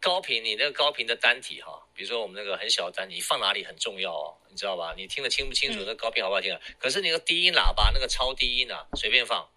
[0.00, 4.94] 高频你那个高频的单体哈，比如说我们那个很小的单体，你放哪里很重要哦，你知道吧？
[4.96, 5.82] 你听得清不清楚？
[5.84, 6.60] 那高频好不好听啊？
[6.78, 9.51] 可是那个低音喇叭那个超低音啊，随便放。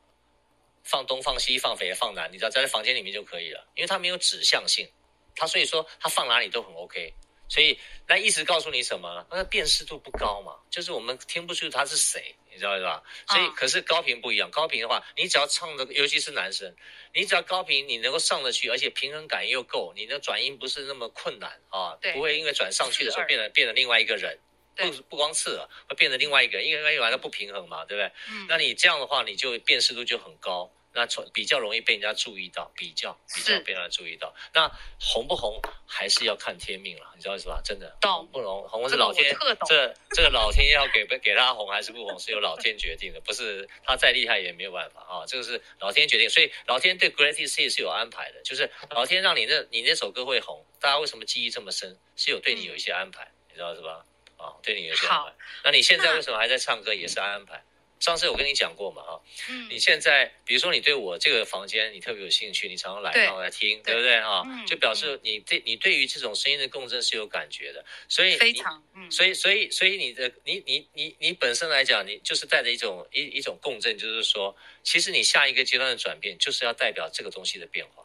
[0.86, 4.90] 放东放西放北放南，你知道在房间里面就可以了，因为它没有指向性，
[5.36, 7.14] 它所以说它放哪里都很 OK。
[7.48, 9.28] 所以那意思告诉你什么呢？
[9.30, 13.04] 那辨识度不高嘛，就是我们听不出他是谁，你知道吧？
[13.28, 16.76] 所以可是高频不一样，高频的话，你只要唱的，尤其是男生，
[17.14, 24.40] 你只要高频，你能够上得去，而且平衡感又够，你的转音不是那么困难啊，不会因为转上去的时候变得变得另外一个人，
[24.76, 28.12] 不不光刺耳，会变成另外一个人，因为因为它不平衡嘛，对不对？
[28.30, 30.72] 嗯，那你这样的话，你就辨识度就很高。
[30.98, 34.34] 那从比较容易被人家注意到，比较比较被人家注意到。
[34.54, 37.62] 那红不红还是要看天命了，你知道是吧？
[37.66, 45.26] 真的，红不红，红是老天，这这，这个老天要给给他红还是不红，是由老天决定的，不是他再厉害也没有办法啊。
[45.28, 54.06] 这个是老天决定，所以老天对 Greatest Hits 是有安排的，就是老天让你那你那首歌会红，大家为什么记忆这么深，是有对你有一些安排，嗯、你知道是吧？
[54.38, 55.34] 啊，对你有一些安排。
[55.64, 57.64] 那你现在为什么还在唱歌，也是安排。
[57.98, 64.44] 上次我跟你讲过嘛，哈，嗯，你现在比如说你对我这个房间你特别有兴趣，你常常来然后来听，对，不对啊？
[64.46, 78.04] 嗯，就表示你对你对于这种声音的共振是有感觉的，所以非常，嗯，所以所以所以你的你你你你本身来讲，你就是带着一种一一种共振，就是说，其实你下一个阶段的转变就是要代表这个东西的变化，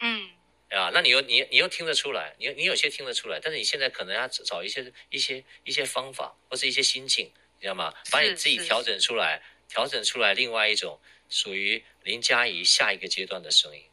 [0.00, 0.28] 嗯，
[0.76, 7.30] 啊，那你又你你又听得出来，你你有些听得出来，但是你现在可能要找一些一些一些方法或是一些心境。
[7.62, 7.92] 你知道吗？
[8.10, 13.84] 把你自己调整出来，调整出来另外一种属于林佳怡下一个阶段的声音，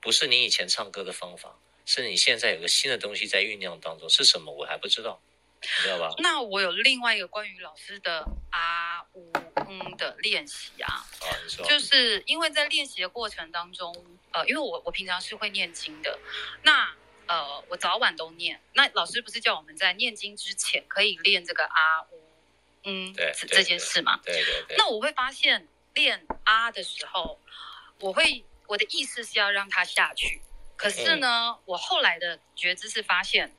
[0.00, 5.20] 不是你以前唱歌的方法，是你现在有个新的东西在酝酿当中，是什么我还不知道，
[5.60, 6.14] 你知道吧？
[6.16, 9.30] 那我有另外一个关于老师的啊呜
[9.68, 13.94] 嗯的练习啊，啊，你说，就是因为在练习的过程当中，
[14.32, 16.18] 呃，因为我我平常是会念经的，
[16.62, 16.94] 那
[17.26, 22.20] 呃我早晚都念，那老师不是叫我们在念经之前可以练这个啊呜。
[22.82, 24.76] 嗯，对，这件事嘛，对对对。
[24.78, 27.38] 那我会发现练啊的时候，
[27.98, 30.40] 我会我的意思是要让它下去。
[30.76, 33.54] 可是呢，嗯、我后来的觉知是发现，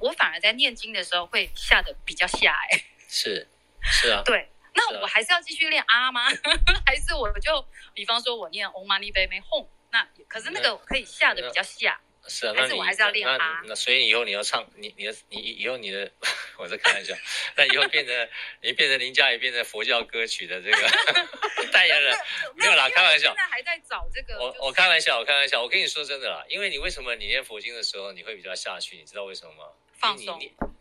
[0.00, 2.84] 我反而在念经的时候会下的比较下哎。
[3.08, 3.48] 是，
[3.82, 4.22] 是啊。
[4.24, 6.26] 对，那我还是要继续练啊吗？
[6.86, 12.00] 还是我就比方说我念 Om Mani Padme Hum，那可是那个可以下的比较下。
[12.26, 16.10] 是啊，那你我还是要练啊那，那所以以后你要唱，你你的你以后你的，
[16.56, 17.14] 我在开玩笑，
[17.54, 18.28] 那以后变成
[18.62, 20.88] 你变成林佳也，变成佛教歌曲的这个
[21.70, 22.18] 代言人，
[22.56, 23.26] 没有啦，开玩笑。
[23.28, 29.68] 现在还在找这个，我我开玩笑，我开玩笑，我跟你说真的啦，因为你为什么你念佛经的时候你会比较下去，你知道为什么吗？
[29.92, 30.40] 放松。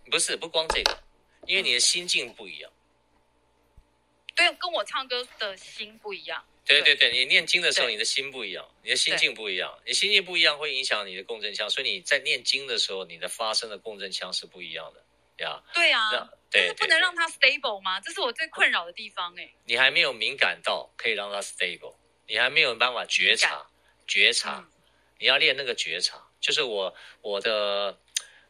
[0.10, 0.98] 不是不光这个，
[1.46, 2.72] 因为你的心境不一样。
[4.34, 6.46] 对，跟我唱歌的心不一样。
[6.66, 15.62] 对对对，你念经的时候，你的心不一样，你的心境不一样，你心境不一样会影响你的共振腔，所以你在念经的时候，你的发声的共振腔是不一样的，呀。
[15.74, 16.10] 对啊，
[16.50, 18.00] 对，但是不能让它 stable 吗？
[18.00, 19.54] 这是我最困扰的地方哎。
[19.66, 21.96] 你还没有敏感到可以让它 stable，
[22.28, 23.68] 你还没有办法觉察，
[24.08, 24.68] 觉察，
[25.20, 28.00] 你要练那个觉察，就是我我的。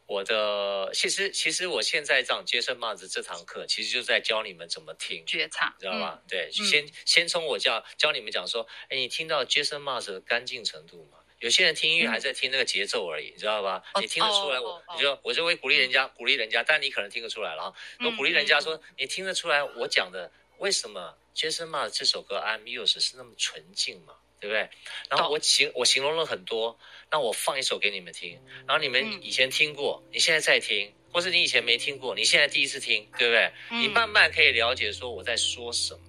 [0.06, 6.18] 我的其实其实我现在这样接受骂子这堂课，其实就在教你们怎么听觉察，知道吗？
[6.22, 11.18] 嗯、对，先先从我教教你们讲说，哎，你听到 Jason Mraz 的干净程度吗？
[11.40, 13.82] 有些人听音乐还在听那个节奏而已，你知道吧？
[14.00, 17.74] 你听得出来我，我你就我就会鼓励人家，鼓励人家，但你可能听得出来了啊。
[18.00, 24.14] 我鼓励人家说，你听得出来我讲的为什么 Jason Mraz 这首歌《I'm Yours》是那么纯净吗？
[24.44, 24.68] 对不对？
[25.08, 26.78] 然后我形我形容了很多，
[27.10, 28.38] 那我放一首给你们听。
[28.66, 33.50] 然后你们以前听过，你现在在听，或是你以前没听过，你现在第一次听，对不对？
[33.70, 36.00] 你慢慢可以了解说我在说什么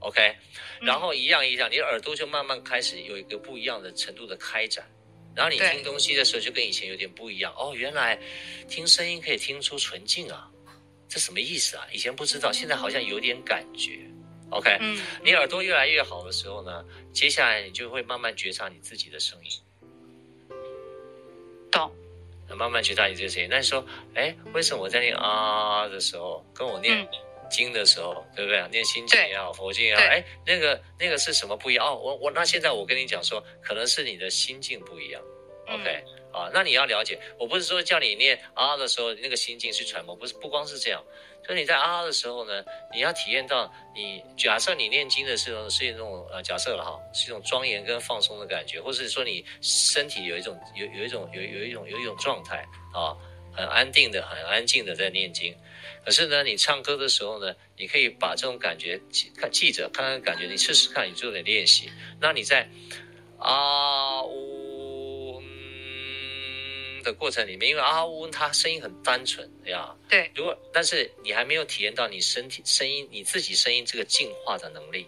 [0.00, 0.36] ，OK？
[0.82, 4.86] 然后一样一样，你的耳朵就慢慢开始有一个不一样的程度的开展。
[5.34, 8.20] 然后你听东西的时候就跟以前有点不一样哦，原来
[8.68, 10.46] 听声音可以听出纯净啊，
[11.08, 11.88] 这什么意思啊？
[11.90, 14.00] 以前不知道，现在好像有点感觉。
[14.52, 19.50] OK，嗯，你耳朵越来越好的时候呢，接下来你就会慢慢觉察你自己的声音，
[21.70, 21.90] 懂？
[22.54, 23.48] 慢慢觉察你这个声音。
[23.50, 23.82] 那你说，
[24.14, 27.08] 哎，为什么我在念啊的时候，跟我念
[27.50, 28.62] 经的时候，嗯、对不对？
[28.70, 31.86] 念心经也好，佛经也好，哎，那个那个是什么不一样？
[31.86, 35.22] 哦，我我那现在我跟你讲说，可能是你的心境不一样。
[35.66, 41.02] OK，、嗯、啊，那你要了解，我不是说叫你念啊的时候那个心境去揣摩，不是不光是这样。
[41.44, 53.16] 所以你在啊的时候呢，你要体验到你假设你念经的时候是一种呃假设了哈，是一种庄严跟放松的感觉，或是说你身体有一种有有一种有有一种有一种状态啊，
[53.52, 55.54] 很安定的很安静的在念经。
[56.04, 61.90] 可是呢，你唱歌的时候呢，你可以把这种感觉记看记着，看看感觉，你试试看，你做点练习。
[62.20, 62.68] 那你在
[63.38, 64.61] 啊呜。
[67.02, 69.94] 的过程里面，因为啊呜，它声音很单纯呀。
[70.08, 70.30] 对。
[70.34, 75.06] 如果但是你还没有体验到你身体声音，你自己声音这个进化的能力，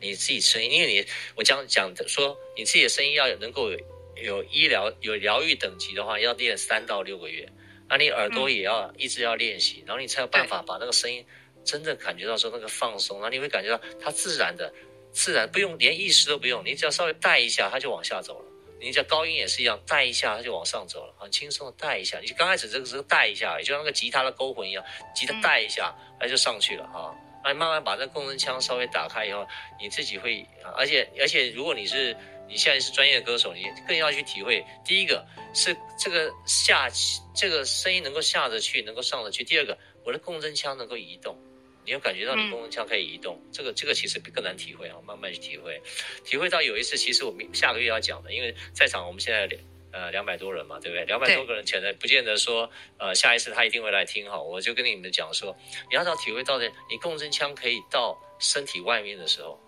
[0.00, 3.78] 你自己声音，因为你我讲讲的说，你自己的声音要有能够有
[4.22, 7.50] 有医疗有疗愈等级的话，要练三到六个月。
[7.88, 11.26] 那你耳朵也要一直要练习，然后你才有办法把那个声音
[11.64, 14.72] 真的感觉到说那个放松，然后你会感觉到它自然的、
[15.10, 18.49] 自然不用连意识都不用，你只要稍微带一下，它就往下走了。
[18.80, 22.18] 你叫高音也是一样，带一下它就往上走了，很轻松的带一下。
[22.20, 27.14] 你刚开始这个时候带一下，也就像那个吉他的勾魂一样，吉他带一下，它就上去了啊。
[27.44, 29.46] 那你慢慢把这个共振腔稍微打开以后，
[29.78, 32.16] 你自己会，而且而且如果你是
[32.48, 34.64] 你现在是专业的歌手，你更要去体会。
[34.84, 36.88] 第一个是这个下
[37.34, 39.44] 这个声音能够下得去，能够上得去。
[39.44, 41.38] 第二个，我的共振腔能够移动。
[41.84, 45.80] 你有感觉到你共振腔可以移动，嗯、这个这个其实更难体会啊，慢慢去体会，
[46.24, 49.62] 体会到有一次，其实我们下个月要讲的，因为在场我们现在两
[49.92, 51.04] 呃两百多人嘛，对不对？
[51.06, 55.56] 两百多个人，前的不见得说呃下一次他一定会来听哈，我就跟你们讲说，
[55.90, 59.58] 你要到体会到的，你共振腔可以到身体外面的时候，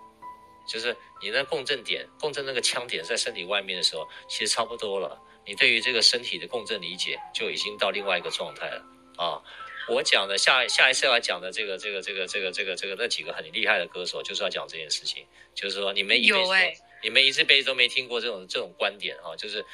[0.69, 8.85] 就是你的共振点，共振那个腔点在身体外面的时候，其实差不多了，你对于这个身体的共振理解就已经到另外一个状态了
[9.17, 9.43] 啊。
[9.89, 19.65] 我讲的下下一次要讲的这个这个这个这个这个这个那几个很厉害的歌手，就是要讲这件事情，就是说你们一辈子、欸、你们一辈子都没听过这种这种观点哈，就是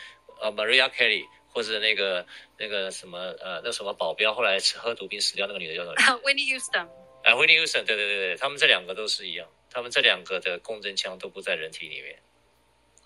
[0.40, 2.27] 呃 Mariah Carey 或者那个
[2.59, 6.88] 那个什么呃那什么保镖后来吃喝毒品死掉那个女的叫什么？Whitney Houston。
[7.25, 12.18] 啊，Whitney Houston，对对对对，他们这两个都是一样，他们这两个的共振腔都不在人体里面。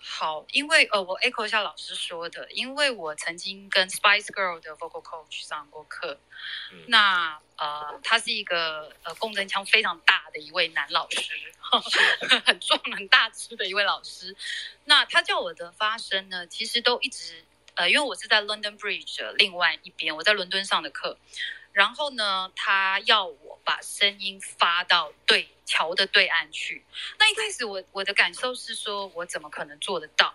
[0.05, 6.19] 好，因为呃，我 echo 一下老师说的，因为我曾经跟 Spice Girl 的 vocal coach 上过课，
[6.73, 11.21] 嗯、那呃，他是一个呃共振腔非常大的一位男老师，
[12.45, 14.35] 很壮很大只的一位老师。
[14.83, 21.17] 那他叫我的发声呢，其实都一直呃，因为我是在 London Bridge 的另外一边，我在伦敦上的课。
[21.73, 26.85] 然后呢，他要我把声音发到对桥的对岸去。
[27.19, 30.33] 那一开始我我的感受是说，我怎么可能做得到？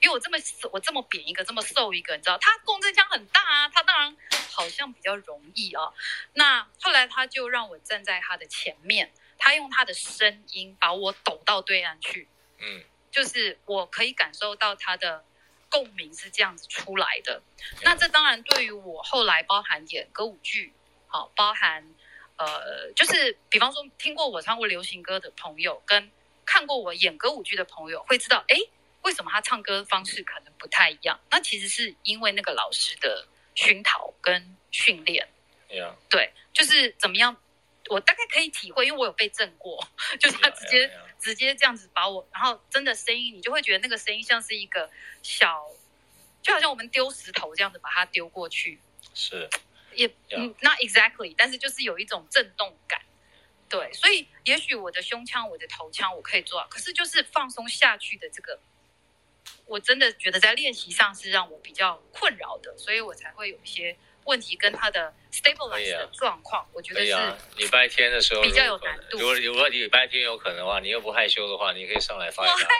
[0.00, 0.38] 因为我这么
[0.72, 4.16] 我这么扁一个，这么瘦一个，你知道，他共振腔很大啊，他当然
[4.50, 5.92] 好像比较容易啊。
[6.32, 12.28] 那后来他就让我站在他的前面，他用他的声音把我抖到对岸去。
[12.58, 15.24] 嗯，就是我可以感受到他的。
[15.70, 17.42] 共鸣是这样子出来的，
[17.82, 20.72] 那这当然对于我后来包含演歌舞剧，
[21.08, 21.84] 好，包含
[22.36, 26.10] 呃，就是比方说听过我唱过流行歌的朋友，跟
[26.46, 28.56] 看过我演歌舞剧的朋友，会知道，哎，
[29.02, 31.18] 为什么他唱歌方式可能不太一样？
[31.30, 35.28] 那其实是因为那个老师的熏陶跟训练。
[35.68, 35.94] Yeah.
[36.08, 37.36] 对，就是怎么样，
[37.88, 39.86] 我大概可以体会，因为我有被震过，
[40.20, 40.86] 就是他直接。
[40.86, 41.08] Yeah, yeah, yeah.
[41.18, 44.88] 直接这样子把我，然后真的声音，你就会觉得那个声音像是一个
[45.20, 45.66] 小，
[46.42, 48.80] 就好像我们丢石头这样子把它丢过去，
[49.14, 49.50] 是，
[49.98, 53.02] 也嗯，not exactly，但是就是有一种震动感，
[53.68, 58.60] 对，所以也许我的胸腔、我的头腔我可以做到，可是就是放松下去的这个，
[59.66, 63.98] 我真的觉得在练习上是让我比较困扰的，所以我才会有一些。
[64.28, 67.16] 问题跟他的 stabilize 的状况，我觉得是
[67.56, 69.16] 礼拜天的时候比较有难度。
[69.18, 72.52] 如果如果礼拜天有可能的话，你又不害羞的话，你可以上来发一下。
[72.52, 72.74] 我害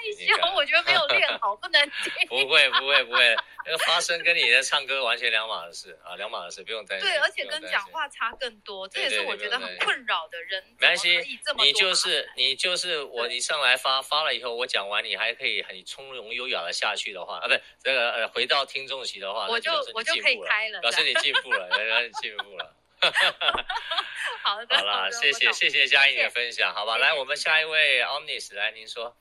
[0.50, 2.12] 羞，我觉得没有练好， 不能听。
[2.28, 3.34] 不会不会不会，
[3.64, 7.08] 那个发声跟你的唱歌完全两码的事啊，两码的事，不用担心。
[7.08, 10.62] 对，而且跟讲话差更多，这也是我觉得很困扰的人。
[10.78, 11.16] 没关系，
[11.56, 21.32] 你就是你就是我，你上来发发了以后，我讲完，你还可以很从容优雅的下去的话，啊，不是这个呃，回到听众席的话，我就我就可以开了，表示你进。
[21.38, 22.74] 进步了，来来进步了。
[24.42, 26.96] 好的，好了，谢谢谢谢佳颖的分享，好吧？
[26.98, 29.16] 来，我们下一位 Omnis，来您说。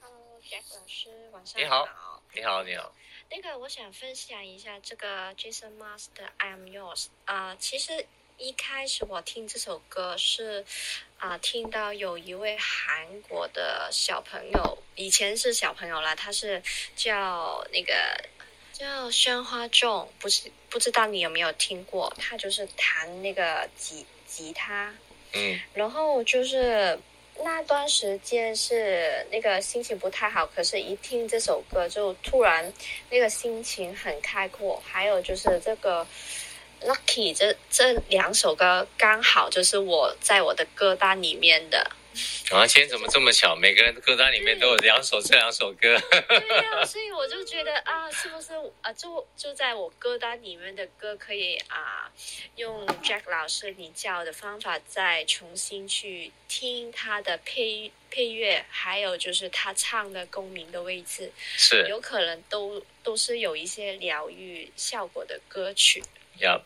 [0.00, 1.88] Hello，Jack 老师，晚上好。
[2.34, 2.94] 你好，你好，你好。
[3.30, 7.06] 那个，我想分享一下这个 Jason Mraz 的 I Am Yours。
[7.24, 8.04] 啊，其实
[8.36, 10.64] 一开始我听这首歌是
[11.18, 16.60] 啊、呃，听到有一位韩国的小朋友，以前是小朋友啦，他是
[16.96, 17.94] 叫那个。
[18.72, 22.12] 叫宣花重，不是不知道你有没有听过？
[22.18, 24.92] 他就是弹那个吉吉他，
[25.32, 26.98] 嗯，然后就是
[27.38, 32.72] 那段时间是那个心情不太好，可是一听这首歌就突然
[33.10, 34.82] 那个心情很开阔。
[34.84, 36.06] 还有就是这个
[36.80, 41.90] Lucky 这这两首歌刚好就是我在我的歌单里面的。
[42.50, 43.56] 啊，今天怎么这么巧？
[43.56, 45.98] 每个人的歌单里面都有两首这两首歌。
[46.28, 48.52] 对呀，所以我就觉得啊， 是不是
[48.82, 52.12] 啊，就就在我歌单里面的歌，可以啊，
[52.56, 66.02] 用 Jack 老师你教的方法再重新去听他的配配乐，还有就是他唱的共鸣的位置，是有可能都都是有一些疗愈效果的歌曲。
[66.38, 66.62] 要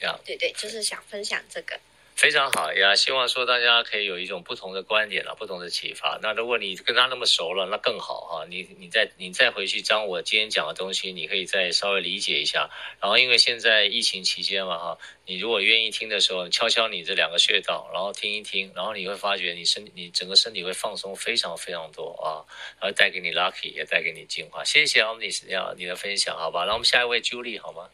[0.00, 1.78] 要，对对，就是想分享这个。
[2.14, 6.18] 非常好呀，希望说大家可以有一种不同的观点了，不同的启发。
[6.22, 8.46] 那如果你跟他那么熟了，那更好哈。
[8.48, 12.70] 你你再你再回去将我今天讲的东西，你可以再稍微理解一下。
[13.00, 22.46] 然后因为现在疫情期间嘛哈，你如果愿意听的时候，敲敲你这两个穴道，然后听一听，然后你会发觉你身你整个身体会放松非常非常多啊，
[22.80, 24.62] 然后带给你 lucky 也带给你进化。
[24.62, 26.64] 谢谢 Omnis 要你的分享，好吧？
[26.66, 27.88] 那我们下一位 Julie 好吗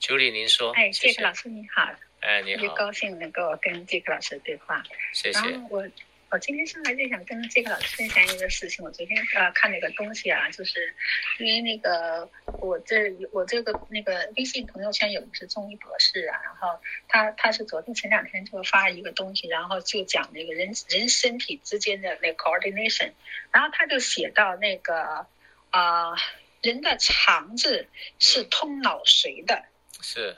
[0.00, 0.72] ？Julie 您说。
[0.72, 2.07] 哎，谢谢老师，你好。
[2.20, 2.62] 哎，你好！
[2.62, 4.82] 特别高兴能够跟杰克老师对话。
[5.12, 5.38] 谢谢。
[5.38, 5.88] 然后我
[6.30, 8.84] 我今天上来就想跟杰克老师分享一个事情。
[8.84, 10.94] 我昨天呃看了一个东西啊，就是
[11.38, 12.28] 因为那个
[12.60, 23.12] 我这我这个那个微信朋友圈有的是中医博士啊，然后他他是昨天前两天就发一个东西，然后就讲那个人人身体之间的那个 coordination，
[23.52, 25.26] 然后他就写到那个
[25.70, 26.16] 啊、呃、
[26.60, 27.86] 人的肠子
[28.18, 29.54] 是通脑髓的。
[29.54, 30.36] 嗯、是。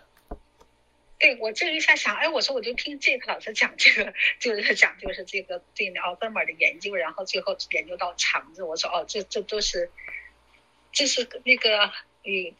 [1.20, 9.90] 对，我这一下想，哎，我说我就听 Jake 老师讲这个，就是讲就是这个对奥本尔的研究，然后最后研究到肠子，我说哦，这这都是，
[10.90, 11.92] 这是那个
[12.24, 12.52] 嗯。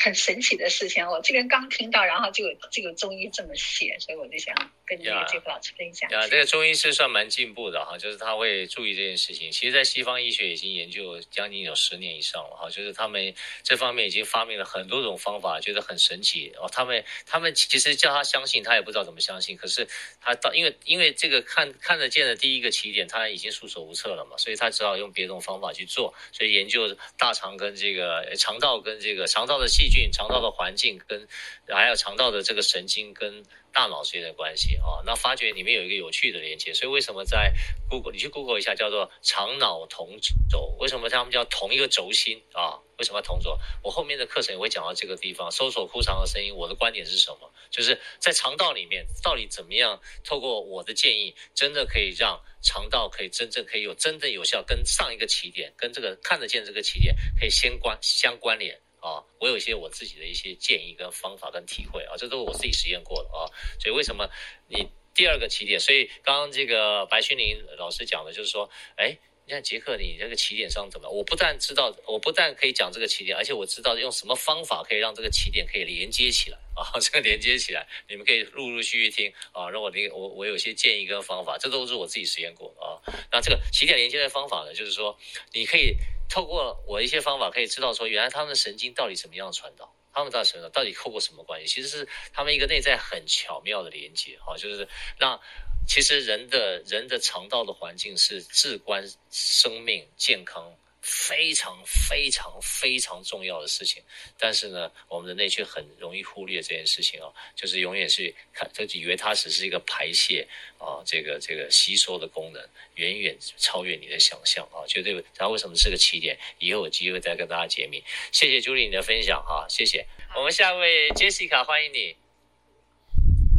[0.00, 4.54] 很神奇的事情，我这边刚听到，然后就有这个中医这么写，所以我就想
[4.86, 6.08] 跟这个老师分享。
[6.10, 9.50] 呀，这个中医是算蛮进步的哈，就是他会注意这件事情。
[9.50, 13.34] 其实，在西方医学已经研究将近有十年以上了哈，就是他们
[13.64, 16.70] 这方面已经发明了很多种方法，觉得很神奇哦。
[16.70, 19.56] 他们他们其实叫他相信，他也不知道怎么相信。
[19.56, 19.88] 可是
[20.20, 26.14] 他到因为因为这个看看得见的第一个起点，他已经束手无策了嘛，所以他只好用别种方法去做。
[26.32, 31.26] 所以研究大肠跟这个肠道跟这个肠道的细菌、肠道的环境跟
[31.68, 37.52] 还有肠道的这个神经跟大脑之间的关系啊，那发觉里面有一个有趣的连接，所以为什么在
[37.88, 40.18] Google 你去 Google 一下叫做肠脑同
[40.50, 40.74] 轴？
[40.80, 42.80] 为什么他们叫同一个轴心啊？
[42.98, 43.56] 为什么要同轴？
[43.82, 45.48] 我后面的课程也会讲到这个地方。
[45.52, 47.52] 搜索枯肠的声音，我的观点是什么？
[47.70, 50.00] 就是在肠道里面到底怎么样？
[50.24, 58.80] 透过我的建议，真的可以让肠道可以真正可以有真正有效跟上一个起点，跟这个看得见这个起点可以先关相关联。
[59.00, 63.46] 啊，我有一些我自己的一些建议跟方法跟体会啊，这都是我自己实验过的啊。
[63.78, 64.28] 所以为什么
[64.68, 65.78] 你第二个起点？
[65.78, 71.08] 所以刚刚这个白薰玲老师讲的就是说，哎，你看杰克，你这个起点上怎么？
[71.08, 76.82] 我不但知道，我不但可以讲这个起点，而且我知道用什么方法可以让这个起点可以连接起来啊。
[77.00, 79.70] 这个连接起来，你们可以陆陆续续听啊。
[79.70, 82.98] 让我那个我我有些建议跟方法，这都是我自己实验过的啊。
[83.32, 85.16] 那这个起点连接的方法呢，就是说
[85.52, 85.96] 你可以。
[86.28, 91.66] 透过我一些方法，可以知道说，原来他们的神经到底怎么样传导，他们到底什么，到底透过什么关系？
[91.66, 94.86] 其实是他们一个内在很巧妙的连接，哈，就是
[95.18, 95.40] 让
[95.86, 100.74] 其实人的人的肠道的环境是至关生命健康。
[101.00, 104.02] 非常非常非常重要的事情，
[104.36, 110.46] 但是呢，我们人类却很容易忽略这件事情啊，就是永远是看，就以为它只是一个排泄
[110.78, 112.60] 啊，这个这个吸收的功能，
[112.96, 115.14] 远远超越你的想象啊，绝对。
[115.36, 116.36] 然后为什么是个起点？
[116.58, 118.02] 以后有机会再跟大家解密。
[118.32, 120.04] 谢谢朱莉你的分享哈，谢谢。
[120.34, 122.16] 我们下一位 Jessica，欢迎你。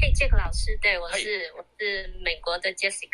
[0.01, 3.09] 嘿，，Jack 老师，对，我是我是美国的 Jessica，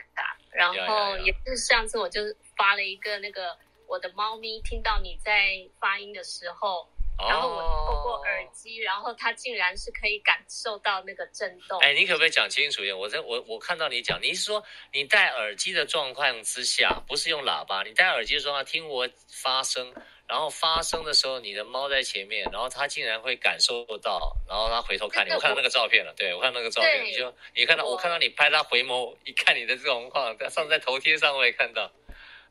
[0.51, 2.21] 然后也是上次我就
[2.57, 3.55] 发了一个那个。
[3.87, 11.79] 我的猫咪听到你在发音的时候，然后我透过耳机，然后它竟然是可以感受到那个震动。
[11.79, 12.97] 哎，你可不可以讲清楚一点？
[12.97, 19.93] 我在我我看到你讲，你是说你戴耳机的状况之下，不是用喇叭，你戴耳机的时候听我发声，
[20.27, 31.89] 然后发声的时候，你的猫在前面，然后它竟然会感受到，然后它回头看你， 我看到那个照片了，对，我看到那个照片，你就你看到我看到你拍它回眸一看你的这种状况， 上次在头贴上我也看到。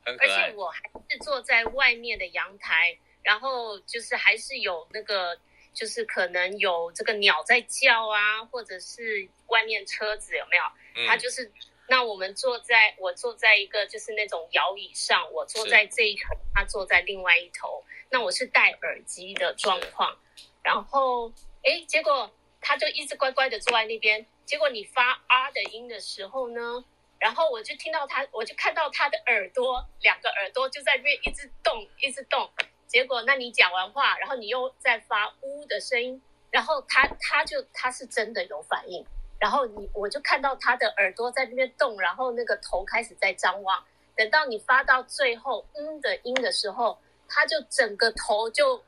[0.05, 0.79] 而且我还
[1.09, 5.35] 是坐在外面的阳台，然后就是还是有那个，
[5.73, 10.63] 就是可能有这个鸟在叫啊，或者是外面车子有没有？
[10.95, 11.51] 嗯、它就是，
[11.89, 17.83] 那我们坐在我坐在一个就是那种摇椅上，我坐在这一头，他坐在另外一头。
[18.11, 20.17] 那我是戴耳机的状况，
[20.63, 21.29] 然后
[21.63, 22.31] 哎，结果
[22.61, 24.25] 他就一直乖乖的坐在那边。
[24.45, 26.85] 结果你发啊的音的时候呢？
[27.19, 32.49] 然后我就听到他，我就看到他的耳朵，两个耳朵就在那边一直动，一直动。
[32.87, 39.05] 结果，那你讲完话，然后你又在发呜的声音，然后他他就他是真的有反应。
[39.39, 43.83] 然后你我就看到他的耳朵在那边动，然后那个头开始在张望。
[44.15, 46.97] 等到你发到最后嗯的音的时候，
[47.27, 48.81] 他就整个头就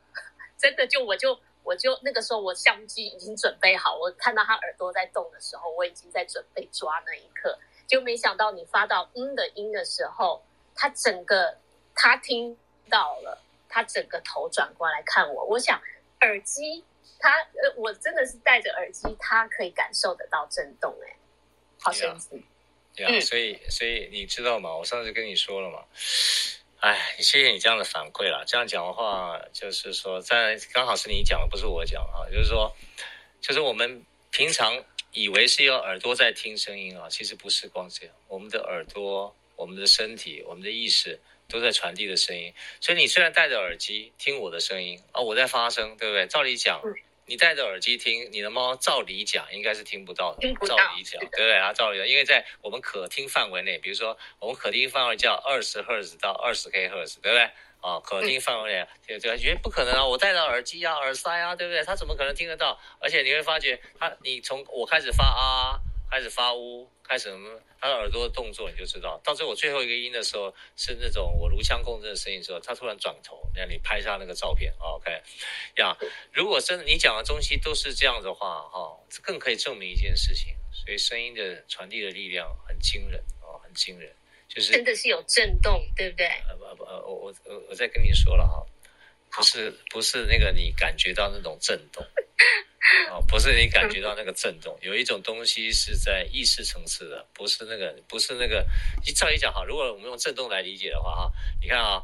[0.58, 7.60] 真的就我就我就那个时候我相机已经准备好，我看到他耳朵在动的时候，我已经在准备抓那一刻。
[7.88, 10.44] 就没想到你发到嗯的音的时候，
[10.76, 11.58] 他整个
[11.96, 12.58] 他听
[12.90, 15.46] 到了，他整个头转过来看我。
[15.46, 15.82] 我想
[16.22, 16.84] 耳机，
[17.20, 21.16] 他呃，我真的是戴着耳机，他可以感受得到震动，哎，
[21.80, 22.36] 好神奇。
[22.36, 23.14] 呀、yeah.
[23.14, 24.76] yeah, 嗯，所以所以你知道吗？
[24.76, 25.86] 我上次跟你说了嘛。
[26.80, 28.44] 哎，谢谢你这样的反馈啦。
[28.46, 32.30] 这样讲的话，就是说，在刚好是你讲的，不是我讲啊。
[32.30, 32.72] 就是说，
[33.42, 34.84] 就是我们平常
[35.18, 38.16] 以为是要耳朵在听声音啊，其实不是光这样。
[38.28, 42.54] 我们的耳朵、我们的身体、我们的意识都在传递的声音。
[42.80, 46.28] 所以你虽然戴着耳机听我的声音啊，我在发声，对不对？
[46.28, 46.80] 照理讲。
[46.84, 46.94] 嗯
[47.30, 50.48] 你戴着耳机听，你的猫照理讲应该是听不到的。
[50.54, 51.74] 不到照理讲，对不对啊？
[51.74, 57.50] 照理讲，因为在我们可听范围内，比如说我们可听范围叫二十赫兹到二十 K 赫兹，对不对？
[57.88, 60.06] 啊，可听范围内，对对，觉得不可能啊！
[60.06, 61.84] 我戴着耳机啊，耳塞啊，对不对？
[61.84, 62.78] 他怎么可能听得到？
[63.00, 65.80] 而且你会发觉，他你从我开始发啊。
[66.10, 67.60] 开始发呜，开始什么？
[67.82, 69.20] 他的耳朵的动作你就知道。
[69.26, 74.74] 到最后我最后一个音的时候，是那种我颅腔共振的声音的时候，他突然转头，让你拍下那个照片。
[74.80, 75.22] OK，
[75.76, 75.94] 呀，
[76.32, 80.56] 如果真的你讲的东西都是这样的话，哈，更可以证明一件事情。
[80.72, 84.10] 所以声音的传递的力量很惊人啊，很惊人，
[84.48, 86.28] 就是真的是有震动，对不对？
[86.50, 88.66] 呃不不，我我我我再跟你说了哈，
[89.32, 92.06] 不是不是那个你感觉到那种震动。
[93.12, 98.66] 哦，不是你感觉到那个震动，有一种东西是在意识层次的，不是那个，不是那个。
[99.06, 101.32] 你照理讲哈，如果我们用震动来理解的话哈，
[101.62, 102.02] 你看啊，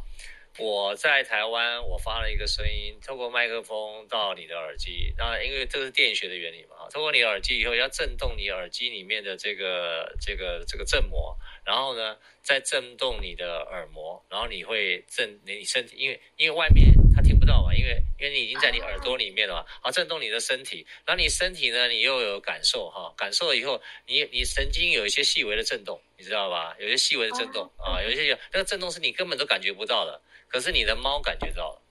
[0.57, 16.93] 我在台湾，我发了一个声音，透过麦克风到你的耳机，那因为这是电学的原理嘛，哈，透过你耳机以后要震动你耳机里面的这个这个这个振膜，然后呢再震动你的耳膜，然后你会震你身体，因为因为外面。
[17.15, 26.75] 他听不到嘛，因为因为你已经在你耳朵里面了嘛，好，震动你的身体，然后你身体呢，你又有感受哈，感受了以后，你你神经有一些细微的震动，你知道吧？
[26.79, 31.81] 有些细微的震动啊，有一些有那个震动是你根本都感觉不到的，可是你的猫感觉到了，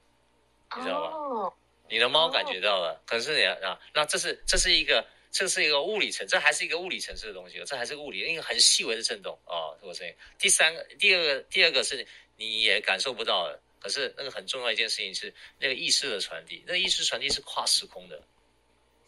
[0.76, 1.56] 你知道吧？
[1.88, 10.14] 你的猫感觉到了，可是你啊，那这是这是一个这是一个物理层，这还是一个物理层次的东西，这还是个物理，一个很细微的震动啊，这个声音。
[10.38, 12.06] 第三个，第二个，第二个是
[12.36, 13.60] 你也感受不到的。
[13.80, 18.22] 可是那个很重要一件事情是那个意识的传递，那个意识传递是跨时空的，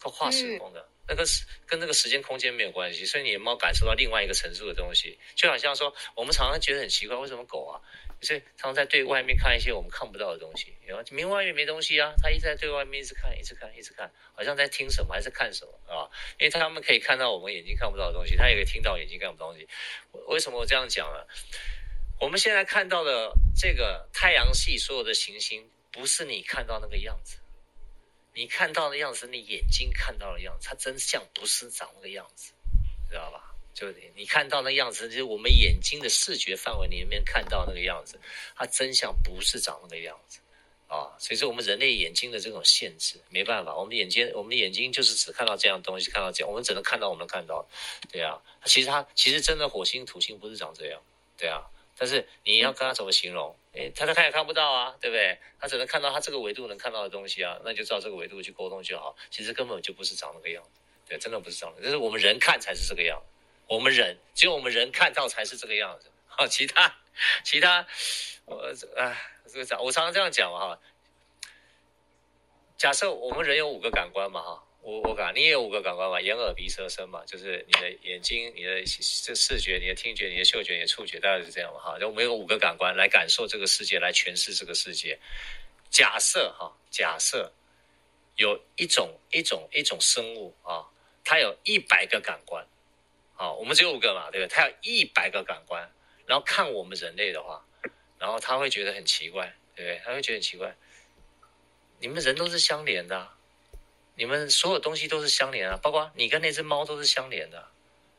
[0.01, 7.79] 跨跨时空的，嗯、那个是跟那个时间空间没有关系，所以你有没有感受到另外一个层次的东西，就好像说我们常常觉得很奇怪，为什么狗啊，
[8.21, 16.11] 所以常常在对外面看一些我们看不到的东西，明明外面没东西啊，他一直在对外面一直看，一直看，一直看，好像在听什么还是看什么啊？
[16.39, 19.67] 因为他们可以看到我们眼睛看不到的东西，他也可以听到眼睛看不到东西。
[20.29, 21.27] 为什么我这样讲呢？
[22.21, 27.39] 我们现在看到的这个太阳系所有的行星，不是你看到那个样子，
[28.33, 32.53] 你看到的样子，你眼睛看到的样子，它真相不是长那个样子，
[33.09, 33.55] 知道吧？
[33.75, 38.21] 就你你看到那样子，就是我们眼睛的视觉范围里面看到那个样子，
[38.55, 40.39] 它真相不是长那个样子
[40.95, 41.13] 啊。
[41.19, 47.67] 所以说，我们人类眼睛的这种限制，没办法，我们眼睛，我们的眼睛就是只看到这样东西，看到这样，我们只能看到我们看到，
[48.11, 48.41] 对啊。
[48.65, 51.01] 其实它其实真的火星、土星不是长这样，
[51.37, 51.63] 对啊。
[51.97, 53.55] 但是你要跟他怎么形容？
[53.73, 55.39] 诶，他他看也看不到啊，对不对？
[55.61, 59.15] 他只能看到他这个维度能看到的东西啊，那就照这个维度去沟通就好。
[59.31, 63.27] 其实根本就不是长那个样子，对，真的不是长，就是我们人看才是这个样子。
[63.69, 66.95] 我们人只有我们人看到才是这个样子，好，其他
[67.43, 67.87] 其他，
[68.45, 68.57] 我
[68.97, 69.17] 啊，
[69.47, 70.81] 这个讲我常常这样讲嘛哈。
[72.77, 74.65] 假设我们人有五个感官嘛哈。
[74.87, 81.99] 我我感，你也有五个感官嘛，眼耳鼻舌身嘛，就是你的眼睛、你的这视觉、你的听觉、你的嗅觉、你的触觉，大概是这样嘛哈。
[81.99, 85.19] 就我们有五个感官来感受这个世界，来诠释这个世界。
[85.89, 87.51] 假设哈，假设
[88.37, 90.85] 有一种一种一种生物啊，
[91.25, 92.67] 它有一百个感官，
[93.37, 94.55] 啊，我们只有五个嘛，对不对？
[94.55, 95.91] 它有一百个感官，
[96.27, 97.65] 然后看我们人类的话，
[98.19, 100.01] 然后他会觉得很奇怪，对不对？
[100.05, 100.75] 他会觉得很奇怪，
[102.01, 103.29] 你们人都是相连的。
[104.17, 107.67] 你们所有东西都是相连啊，包括你跟那只猫都是相连的。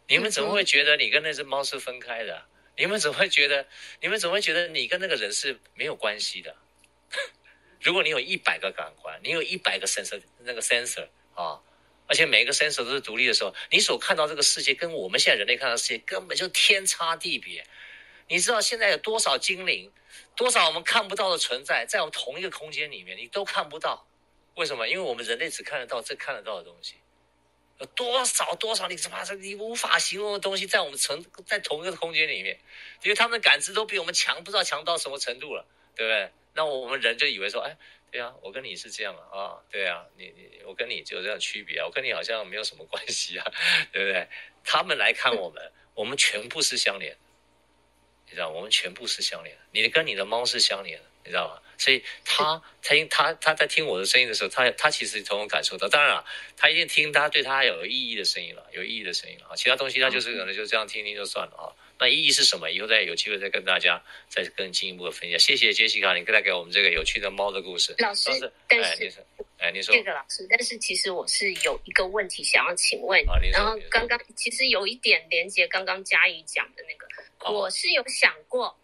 [0.07, 2.45] 你们怎么会觉得你跟那只猫是分开的？
[2.77, 3.65] 你们怎么会觉得？
[4.01, 6.53] 你们怎么会觉得你跟那个人是没有关系的？
[7.79, 11.61] 如果你有一百个感官，你有一百个 sensor，那个 sensor 啊，
[12.07, 17.65] 而且每一个 sensor 都是独立的时候，你所看到这个世界跟我们现在人类看到的世界根本就天差地别。
[18.27, 19.91] 你知道现在有多少精灵，
[20.35, 24.07] 多少我们看不到的存在，在我们同一个空间里面，你都看不到。
[24.55, 24.87] 为什么？
[24.87, 26.95] 因为我们人类只看得到这看得到的东西，
[27.79, 32.57] 有多少多少你什么你无法形容的东西，在我们存在同一个空间里面，
[33.03, 36.31] 因为他们的感知都比我们强，不知道强到什么程度了，对不对？
[36.53, 37.77] 那我们人就以为说，哎，
[38.09, 43.45] 对啊，我跟你是这样啊，啊，对啊，你你我跟你就有这样区别啊，我跟你好像没有什么关系啊，
[43.91, 44.25] 对不对？
[44.63, 47.17] 他们来看我们，我们全部是相连，
[48.35, 51.61] 你知道，我们全部是相连的，你跟你的猫是相连的，你知道吗？
[51.77, 56.25] 所以他他听他他在听我的声音的时候，他他其实从我感受到，当然了，
[56.57, 61.71] 他一定听他对他有意义的声音了，有意义的声音了啊，其他东西他就是可能就这样听听就算了啊。
[61.97, 62.69] 那意义是什么？
[62.69, 65.39] 以后再有机会再跟大家再更进一步的分享。
[65.39, 67.95] 谢谢杰西卡，你带给我们这个有趣的猫的故事。
[67.99, 68.29] 老师，
[68.67, 69.09] 但是，
[69.57, 69.95] 哎，哎，你说。
[69.95, 73.17] 这个老师，但是其实我是有一个问题想要请问。
[73.29, 77.04] 啊，然后刚刚其实有一点连接刚刚佳怡讲的那个，啊，
[77.51, 78.75] 我是有想过，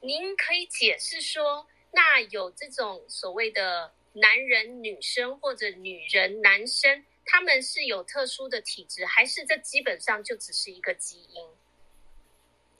[0.00, 11.46] 您可以解释说，那有这种所谓的男人女生或者女人男生，他们是有特殊的体质，还是这基本上就只是一个基因？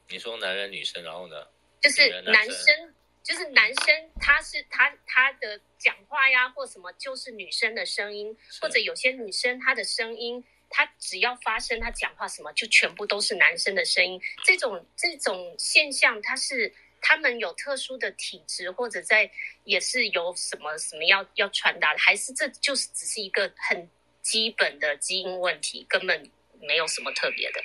[0.09, 1.47] 你说男人女生，然后呢？
[1.80, 14.21] 就是男生，就是男生，他是他他的讲话呀，或什么，就是女生的声音，或者有些女生她的声音，他只要发声，他讲话什么，就全部都是男生的声音。
[14.45, 19.31] 这种这种现象，他是他们有特殊的体质，或者在
[19.64, 23.89] 也是有什么什么要要传达的，还是这就是只是一个很
[24.23, 27.62] 基本的基因问题，根本没有什么特别的。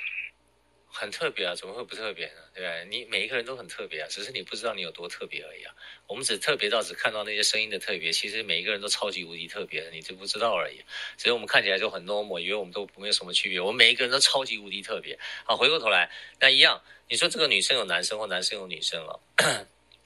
[0.94, 2.40] 很特别啊，怎么会不特别呢？
[2.54, 2.84] 对吧？
[2.88, 5.74] 你每一个人都很特别啊，只是你不知道你有多特别而已啊。
[6.06, 10.80] 我们只特别到只看到那些声音的特别，其实每一个人都超级无敌特别的，你就不知道而已。
[11.18, 13.60] 所以我们看起来就很 normal，以为我们都没有什么区别。
[13.60, 15.18] 我们每一个人都超级无敌特别。
[15.44, 19.20] 好，回过头来，那一样，你说这个女生有男生或男生有女生了，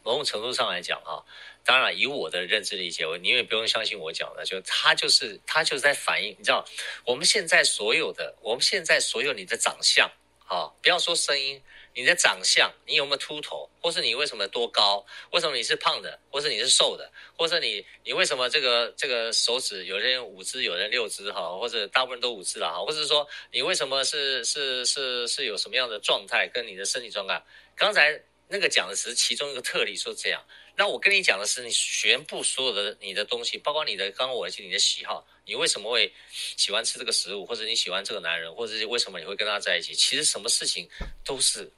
[0.02, 1.20] 某种程度上来讲啊，
[1.64, 6.64] 当然以我的认知理解，我你也不用相信我讲的，就他就是他就是在反映，你知道，
[7.04, 10.10] 我们现在所有的，我们现在所有你的长相。
[10.50, 27.44] 好，不要说声音，你的长相，你有没有秃头，或是你为什么多高，为什么你是胖的，或是你是瘦的，或者你你为什么这个这个手指有人五只，有人六只哈，或者大部分都五只了哈，或者说你为什么是是是是有什么样的状态，跟你的身体状态，
[27.76, 28.18] 刚才
[28.48, 30.42] 那个讲的是其中一个特例，说这样。
[30.78, 39.94] 那我跟你讲的是，你全部所有的你的东西，包括你的刚刚我讲你的喜好，你为什么会喜欢吃这个食物，或者你喜欢这个男人，或者是为什么你会跟他在一起？
[39.94, 40.86] 其实什么事情
[41.24, 41.72] 都是，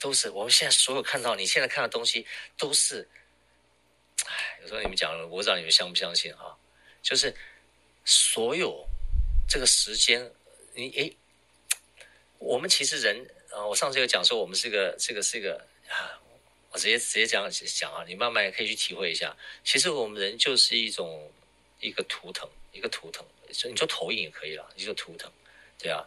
[0.00, 2.26] 都是我们现在所有看到你现在看的东西
[2.58, 3.08] 都是，
[4.26, 6.58] 哎，有时候你们讲了，我不知道你们相不相信哈，
[7.00, 7.32] 就是
[8.04, 8.84] 所有
[9.48, 10.28] 这个时间，
[10.74, 11.16] 你诶，
[12.38, 16.20] 我们其实人啊，我上次有讲说，我们是个这个是一个啊。
[16.70, 19.36] 我直接直接这样讲啊，你慢慢可以去体会一下。
[19.62, 21.32] 其实我们人就是一种
[21.78, 25.32] 一个图腾，一个图腾，你说投影也可以了，一个图腾，
[25.78, 26.04] 对啊。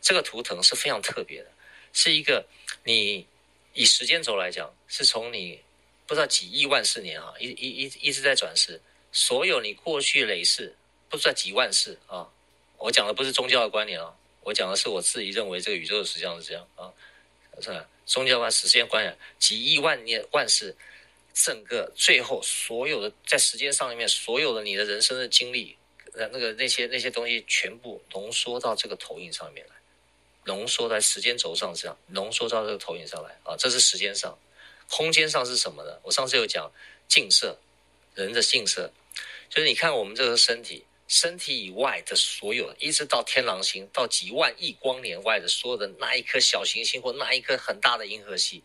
[0.00, 1.50] 这个图腾是非常特别的，
[1.92, 2.46] 是一个
[2.84, 3.26] 你
[3.72, 5.60] 以时间轴来讲，是从你
[6.06, 10.76] 不知道几亿万世年啊，一一一一直在转世，所有你过去累世
[11.08, 12.28] 不知道几万世啊。
[12.76, 16.92] 我讲的不是宗教的观念啊，我讲的是我自己认为这个宇宙的实际上是这样啊，
[17.60, 17.88] 是吧？
[18.06, 20.76] 宗教观、时间观呀，几亿万年万世，
[21.34, 25.76] 整个最后所有的在时间上里面所有的你的人生的经历，
[26.14, 29.74] 那，那个那些那些东西全部浓缩到这个投影上面来，
[30.44, 34.38] 浓缩在时间轴上这样，浓缩到这个投影上来啊，这是时间上，
[34.88, 35.98] 空间上是什么呢？
[36.02, 36.70] 我上次有讲
[37.08, 37.58] 近色，
[38.14, 38.92] 人的近色，
[39.48, 40.84] 就是你看我们这个身体。
[41.10, 48.62] 身体以外的所有，一直到天狼星，到几万亿光年外的所有的那一颗小行星或那一颗很大的银河系，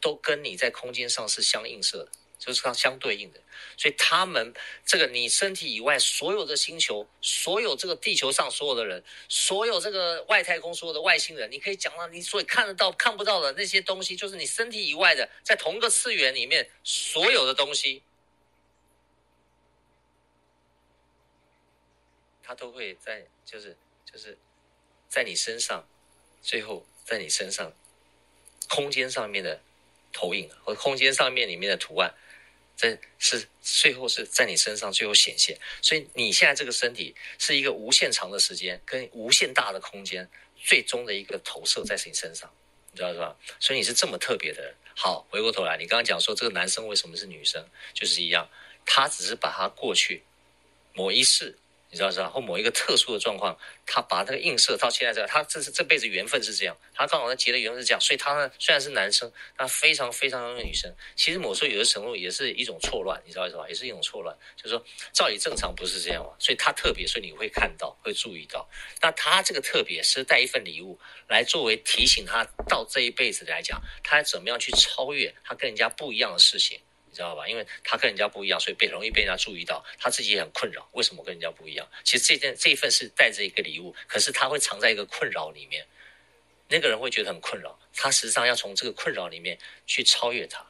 [0.00, 3.38] 都跟你在空间上是相映射的，就是它相对应的。
[3.76, 4.52] 所以他们
[4.84, 18.02] 这个你身体以外所有的星球，所有这个地球上所有的人，所有这个外太空所有的外星人，你可以讲到你所以看得到看不到的那些东西，就是你身体以外的，在同一个次元里面所有的东西。
[22.46, 24.36] 它都会在，就是就是，
[25.08, 25.82] 在你身上，
[26.42, 27.72] 最后在你身上，
[28.68, 29.62] 空间上面的
[30.12, 32.14] 投影和空间上面里面的图案，
[32.76, 35.58] 这是最后是在你身上最后显现。
[35.80, 42.52] 所以你现在这个身体是一个无限长的时间跟无限大的空间，最终的一个投射在你身上，
[42.92, 43.36] 你知道是吧？
[43.60, 44.74] 所以你是这么特别的人。
[44.96, 48.48] 好，回过头来，你刚刚讲说这个男生为什么是女生，就是一样，
[48.84, 50.22] 他只是把他过去
[50.92, 51.58] 某一世。
[51.94, 52.28] 你知道是吧？
[52.28, 60.92] 或某一个特殊的状况，他把那个映射到现在这个，他这是这辈子缘分是这样，他刚好他结的缘分是这样，所以他呢虽然是男生，他非常非常像女生。
[61.14, 63.64] 其实某时候有的时候也是一种错乱，你知道是吧？
[63.68, 68.68] 也是一种错乱，就是说照理正常不是这样嘛，所以他特别，所以你会看到，会注意到。
[69.00, 76.80] 那他这个特别是带一份礼物来作为提醒他到这一辈子来讲，他怎么样去超越他跟人家不一样的事情。
[77.14, 77.46] 你知道吧？
[77.46, 79.84] 因为他跟人家不一样，所以被容易被人家注意到。
[80.00, 81.88] 他自己也很困扰，为什么跟人家不一样？
[82.02, 85.86] 其实这件这一份是带着一个礼物，可是他会藏在一个困扰里面。
[86.66, 89.56] 那个人会觉得很困扰，他实际上要从这个困扰里面
[89.86, 90.66] 去超越他，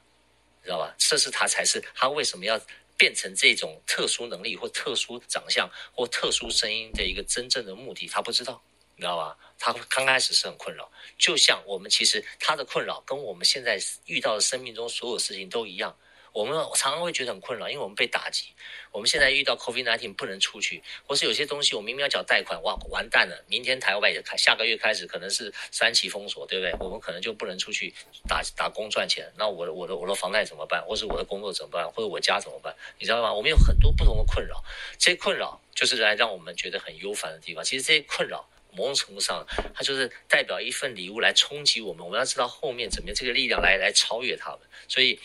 [0.62, 0.94] 知道吧？
[0.98, 2.60] 这是他才是他为什么要
[2.98, 8.62] 变成这种特殊能力或特殊长相或特殊声音的一个真正的目的，他不知道，
[8.96, 9.38] 你知道吧？
[9.58, 15.96] 他刚开始是很困扰，就像我们其实他的困扰跟我们现在遇到的生命中所有事情都一样。
[16.34, 18.46] 我们常常会觉得很困扰，因为我们被打击。
[18.90, 23.44] 我们现在遇到 COVID-19 不能出去，或是有些东西我明明要缴贷款，哇，完蛋了！
[23.46, 26.74] 明天台湾也开，下个月开始可能是三级封锁，对不对？
[26.80, 27.94] 我们可能就不能出去
[28.28, 29.32] 打打工赚钱。
[29.36, 30.84] 那我的我的我的房贷怎么办？
[30.84, 31.88] 或是我的工作怎么办？
[31.88, 32.74] 或者我家怎么办？
[32.98, 33.32] 你知道吗？
[33.32, 34.60] 我们有很多不同的困扰，
[34.98, 37.62] 这些困扰就是来让我们觉得很忧烦的地方。
[37.62, 38.44] 其实这些困扰
[38.76, 42.04] 某种程度上，它就是代表一份礼物来冲击我们。
[42.04, 45.18] 我们要知道后面怎么样这个力量来来超越他们，所以。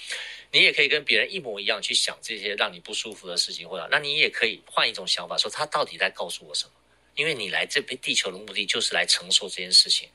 [0.51, 6.71] 你也可以跟别人一模一样去想这些让你不舒服的事情，或者那你也可以换一种想法，说他到底在告诉我什么？
[7.13, 10.09] 因为你来这边地球的目的就是来承受这件事情，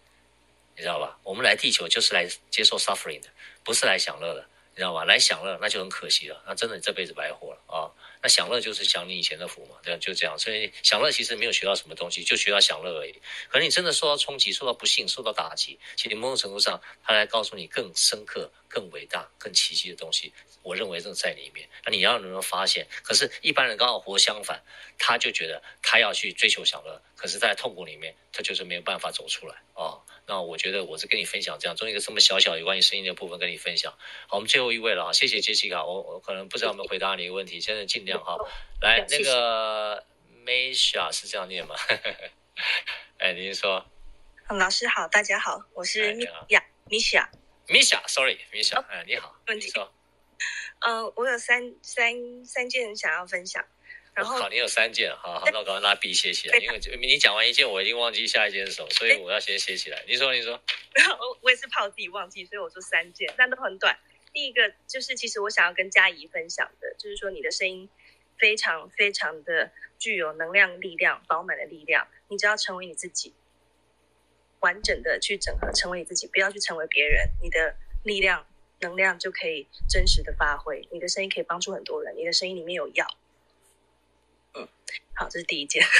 [0.74, 1.16] 你知道吧？
[1.22, 3.28] 我们来地球就是来接受 suffering 的，
[3.62, 5.04] 不是来享乐的，你知道吧？
[5.04, 7.86] 来享乐那就很可惜了，那真的你这辈子白活了啊！
[8.24, 10.36] 那享乐就是享你以前的福嘛，对吧，就这样。
[10.38, 13.12] 所以享乐其实没有学到什么东西，就学到享乐而已。
[13.50, 18.50] 可能你真的受到冲击、受到不幸、受到打击，其实某种程度上，他来告诉你更深刻。
[18.66, 20.32] 更伟大、更奇迹的东西，
[20.64, 21.68] 我认为正在里面。
[21.84, 22.84] 那你要能够发现？
[23.04, 24.60] 可是，一般人刚好活相反，
[24.98, 30.02] 他就觉得他要去追求享乐，可是，在痛苦里面，他就是没有办法走出来啊、哦。
[30.26, 33.92] 那我觉得，我是跟你分享这样，从一个这么小小有关于声音的部分跟你分享。
[34.26, 35.84] 好，我们最后一位了啊，谢谢杰西卡。
[35.84, 38.36] 我我可能不知道有没有回答你一个问题，现在尽量哈。
[38.80, 40.04] 来，那个
[40.44, 41.74] Misha 是这样念吗？
[43.18, 43.84] 哎，您说。
[44.48, 47.30] 老师好，大家好，我是米亚米夏。
[47.66, 49.34] Misha，Sorry，Misha，哎，你好。
[49.46, 49.72] 问题。
[50.80, 53.64] 呃，我有三三三件想要分享。
[54.14, 60.04] 然后，好，你有三件，好好，那我赶快拿笔写起来，因为你讲完一件，我已经忘记下一件是什么，所以我要先写起来。
[60.06, 60.52] 你说，你说。
[61.18, 63.98] 我我也是怕我自己忘记，所以我说三件，但都很短。
[64.32, 67.88] 第一个就是，其实我想要跟佳怡分享的，就是说你的声音
[68.38, 72.06] 非常非常的具有能量、力量、饱满的力量。
[72.28, 73.34] 你只要成为你自己。
[74.60, 78.46] 完整的去整合，成为你自己，不要去成为别人，你的力量、
[78.80, 80.88] 能量就可以真实的发挥。
[80.90, 83.06] 你的声音可以帮助很多人，你的声音里面有药。
[85.14, 85.84] 嗯，好，这是第一件。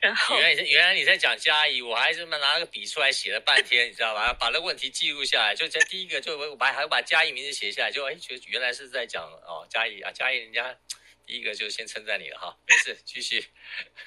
[0.00, 4.32] 然后，原来原来你在讲嘉怡，我还是拿那个笔出来写了半天，你知道吧？
[4.32, 10.76] 把那问题记录下来，就在第一个，就我把还要把嘉怡名字写下来，就哎，觉得原来是在讲哦，嘉怡啊，嘉怡，人家
[11.26, 13.44] 第一个就先称赞你了哈，没事，继续。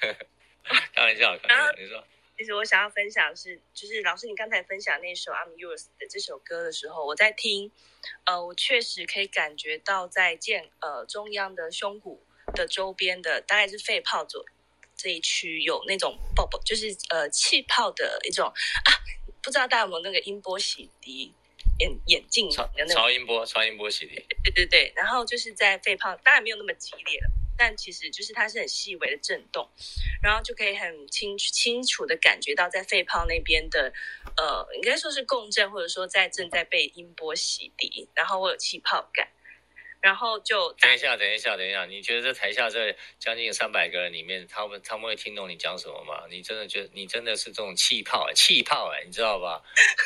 [0.94, 2.02] 开玩笑，开玩笑，你说。
[2.38, 7.70] 其实我想要分享的是，就是老师你刚才分享那首《I'm Yours》的这首歌的时候，我在听，
[8.24, 14.44] 呃，我确实可以感觉到在肩呃中央的胸骨的周边的，大概是肺泡左
[14.96, 18.90] 这一区有那种爆爆，就是呃气泡的一种啊，
[19.42, 21.30] 不知道大家有没有那个音波洗涤
[21.78, 27.30] 眼眼镜的那种超音波超音波洗涤，对对对，然后就是在肺泡，当然没有那么激烈了。
[27.54, 29.68] 但其实就是它是很细微的震动，
[30.22, 33.92] 然后就可以很清清楚的感觉到在肺泡那边的，
[34.36, 39.28] 呃，应该说是共振，或者说在正在被音波洗涤，然后我有气泡感，
[40.02, 46.24] 然后就等一下，等一下，等一下，你觉得在台下这将近三百个人里面，他们他们会听懂你讲什么吗？
[46.28, 49.62] 你真的觉得你真的是这种气泡哎，气泡哎，你知道吧？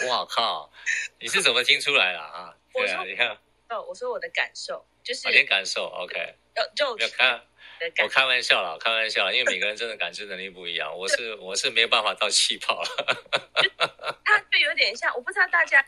[0.06, 0.70] 哇靠，
[1.18, 2.54] 你是怎么听出来的啊？
[2.72, 3.38] 对啊，你看。
[3.68, 6.14] 哦，我说我的感受就是，点感受，OK，
[6.76, 7.42] 就就看，
[8.00, 12.88] 我开玩笑啦，开玩笑了，因为每个人真的感知能力不一样，我是我是没有办法到气泡了，
[14.24, 15.84] 它就有点像，我不知道大家。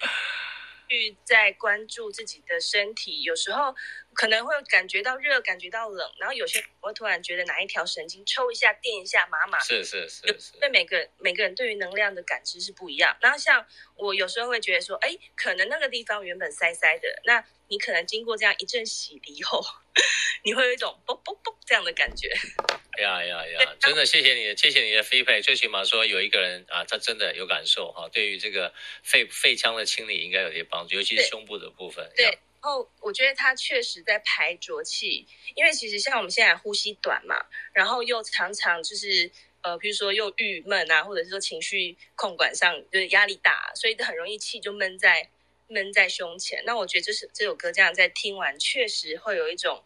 [0.89, 3.75] 去在关注自己的身体，有时候
[4.19, 9.61] 可能会感觉到热，感觉到冷，然后有些我会突然觉得哪一条神经抽一下、电一下，麻麻。
[9.61, 10.59] 是是是是。
[10.59, 13.17] 对每个每个人对于能量的感知是不一样。
[13.21, 13.65] 然后像
[13.95, 19.65] 我有时候会觉得说，哎，可能那个地方原本塞塞的，那你可能经过这样一阵洗涤后，
[20.43, 22.29] 你会有一种啵啵啵这样的感觉。
[22.99, 23.77] 呀呀呀！
[23.79, 25.41] 真的谢谢你，谢谢你的 feedback。
[25.45, 28.09] 最起码说有一个人啊，他真的有感受哈。
[28.09, 32.11] 对于这个肺肺腔的清理应该有些帮助，尤其是胸部的部分。
[32.17, 37.37] 对，然后我觉得他确实在排浊气，因为其实像我们现在呼吸短嘛，
[37.73, 39.31] 然后又常常就是
[39.63, 45.31] 呃，比如说又郁闷啊，或者是说情绪控管上就是压力大，所以很容易气就闷在
[45.69, 46.63] 闷在胸前。
[46.67, 49.83] 那我觉得这是这首歌这样在听完，确实会有一种。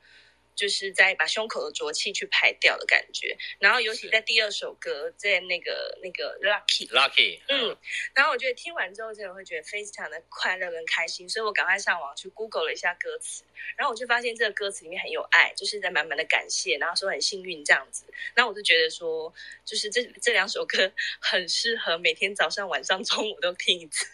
[0.54, 7.76] 就是在把胸口的浊气去排掉的感觉，然后尤其在第二首歌，在那个那个 Lucky Lucky，嗯，
[8.14, 13.44] 然后我觉得听完之后真的会觉得非常的快乐跟开心，所以我赶快上网去 Google 了一下歌词，
[13.76, 19.32] 然后我就发现这个歌词里面很有爱，就是在满满的感谢，然后说很幸运这样子，然后我就觉得说，
[19.64, 24.06] 就是这这两首歌很适合每天早上、晚上、中午都听一次。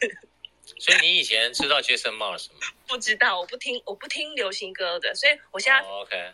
[0.78, 2.66] 所以你以前知道 Jason Mars 吗？
[2.86, 5.14] 不知道，我不听，我不听流行歌的。
[5.14, 6.32] 所以我现在、oh, OK，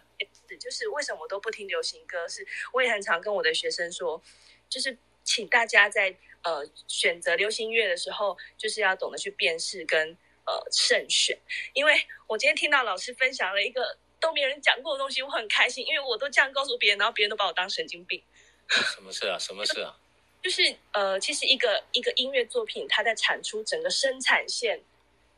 [0.59, 2.27] 就是为什么我都不听流行歌？
[2.29, 4.23] 是我也很常跟我的学生说，
[4.69, 10.17] 就是请大家在呃选择流行音乐的时候，就是要懂得去辨识跟
[10.47, 11.39] 呃慎选。
[11.73, 18.23] 因为我今天听到老师分享了一个都没有人讲过的东西，我很开心，因为我都这样告诉别人，然后别人都把我当神经病。
[18.69, 19.39] 什么事啊？
[19.39, 19.97] 什么事啊？
[20.45, 24.83] 就是呃，其实一个一个音乐作品，它在产出整个生产线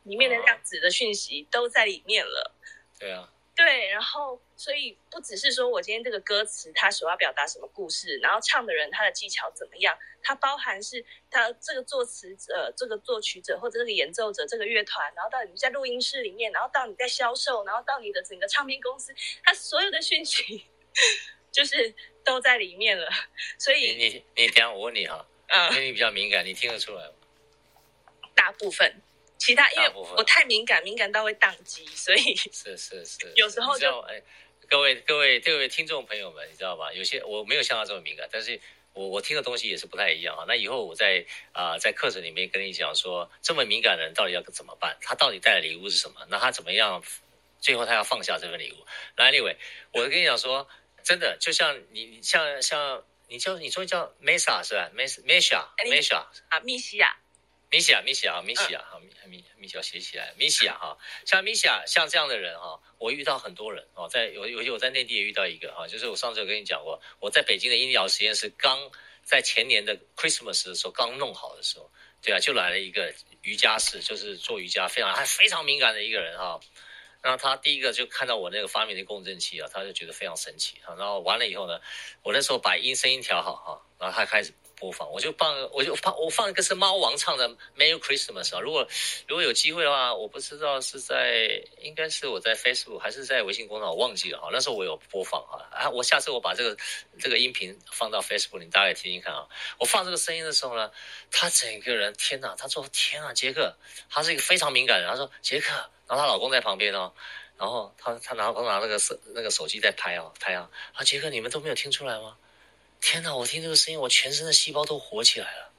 [0.03, 2.51] 里面的量子的讯息都在里面了。
[2.99, 20.65] 对啊，对，然后所以不只是说我今天这个歌词它所要表达什么故事，然后唱的人他的技巧怎么样，它包含是他这个作词者、这个作曲者或者这个演奏者、这个乐团，然后到你在录音室里面，然后到你在销售，然后到你的整个唱片公司，它所有的讯息
[21.57, 21.95] 就是。
[22.27, 23.09] 都在里面了，
[23.57, 27.13] 所以你你你等下我问你哈，嗯，因为你比较敏感，你听得出来吗？
[28.35, 29.01] 大部分，
[29.37, 34.21] 其他因为我太敏感，敏感到会宕机，所以是是是， 有时候就哎，
[34.67, 36.91] 各位各位各位听众朋友们，你知道吧？
[36.91, 38.59] 有些我没有像他这么敏感，但是
[38.91, 40.43] 我我听的东西也是不太一样啊。
[40.49, 44.97] 那以后我在啊、呃、在课程里面跟你讲说，这么敏感的人到底要怎么办？
[44.99, 46.27] 他到底带的礼物是什么？
[46.29, 47.01] 那他怎么样？
[47.61, 48.85] 最后他要放下这份礼物？
[49.15, 49.55] 来，Anyway，
[49.93, 50.67] 我跟你讲说。
[51.07, 57.15] 真的就像你，像像你叫你说叫 Mesa 是吧？Mesa Mesa Mesa 啊，米西亚，
[57.69, 68.91] 米西亚，米西亚，米西亚，好，米米米西亚写起来，米西亚哈，像米西亚像这样的人哈，我遇到很多人哦，在有有我在内地也遇到一个哈，就是我上次有跟你讲过，我在北京的音疗实验室刚
[69.23, 71.89] 在前年的 Christmas 的时候刚弄好的时候，
[72.21, 76.59] 对啊，就来了一个瑜伽室，就是做瑜伽非常还非常敏感的一个人哈。
[77.27, 80.95] 然后他第一个就看到我那个发明的共振器啊，他就觉得非常神奇啊。
[80.97, 81.77] 然后完了以后呢，
[82.23, 88.61] 我那时候把音声音调好哈，然后他开始播放，我就放我就放我放一个是猫王唱的《Merry Christmas》啊。
[88.61, 88.87] 如果
[89.27, 94.47] 如果有机会的话，我不知道是在应该是我在 Facebook 还是在微信公众号，我忘记了哈。
[94.53, 96.77] 那时候我有播放哈啊，我下次我把这个
[97.19, 99.45] 这个音频放到 Facebook，你大概听听看啊。
[99.79, 100.89] 我放这个声音的时候呢，
[101.29, 103.75] 他整个人天哪，他说天啊，杰克，
[104.09, 105.73] 他是一个非常敏感的人，他说杰克。
[106.07, 107.13] 然后她老公在旁边哦，
[107.57, 112.37] 然后她她拿她拿那个手那个手机在拍哦拍啊，啊杰克你们都没有听出来吗？
[112.99, 115.71] 天哪，我听这个声音，我全身的细胞都活起来了。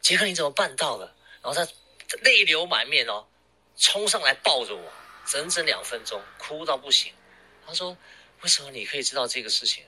[0.00, 1.14] 杰克你怎么办到的？
[1.42, 1.66] 然后他
[2.22, 3.26] 泪流满面哦，
[3.76, 4.92] 冲上来抱着我，
[5.26, 7.12] 整整两分钟，哭到不行。
[7.66, 7.96] 他说：
[8.42, 9.84] 为什么你可以知道这个事情？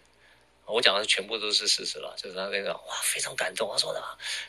[0.67, 3.71] 我讲的全部都是事实了，就是他那个哇，非常感动。
[3.71, 4.03] 他说的，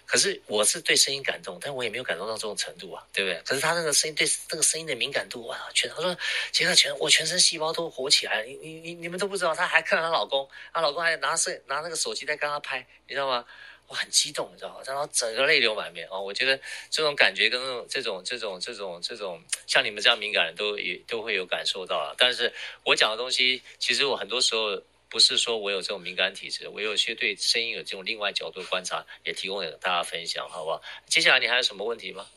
[0.06, 3.40] 可是我是对声音感动，但我也没有感动到这种程度啊，对不对？
[3.46, 6.18] 可是他那个声音对这个声音的敏感度哇，全他说
[6.52, 8.44] 杰克全我全身细胞都活起来了。
[8.46, 13.46] 你你你你们都不知道，他还看她老公，她老公还拿摄拿那个手机在跟她拍，你知道吗？
[13.88, 14.82] 我很激动，你知道吗？
[14.86, 16.20] 然后整个泪流满面啊！
[16.20, 16.60] 我觉得
[16.90, 22.14] 这种感觉跟这种这种这种这种像你们这样敏感人都也都会有感受到啊。
[22.18, 22.52] 但是
[22.84, 24.82] 我讲的东西，其实我很多时候。
[25.10, 30.82] 不是说我有这种敏感体质，我有些对声音有这种另外角度观察，也提供给大家分享，好不好？
[31.08, 32.28] 接下来你还有什么问题吗？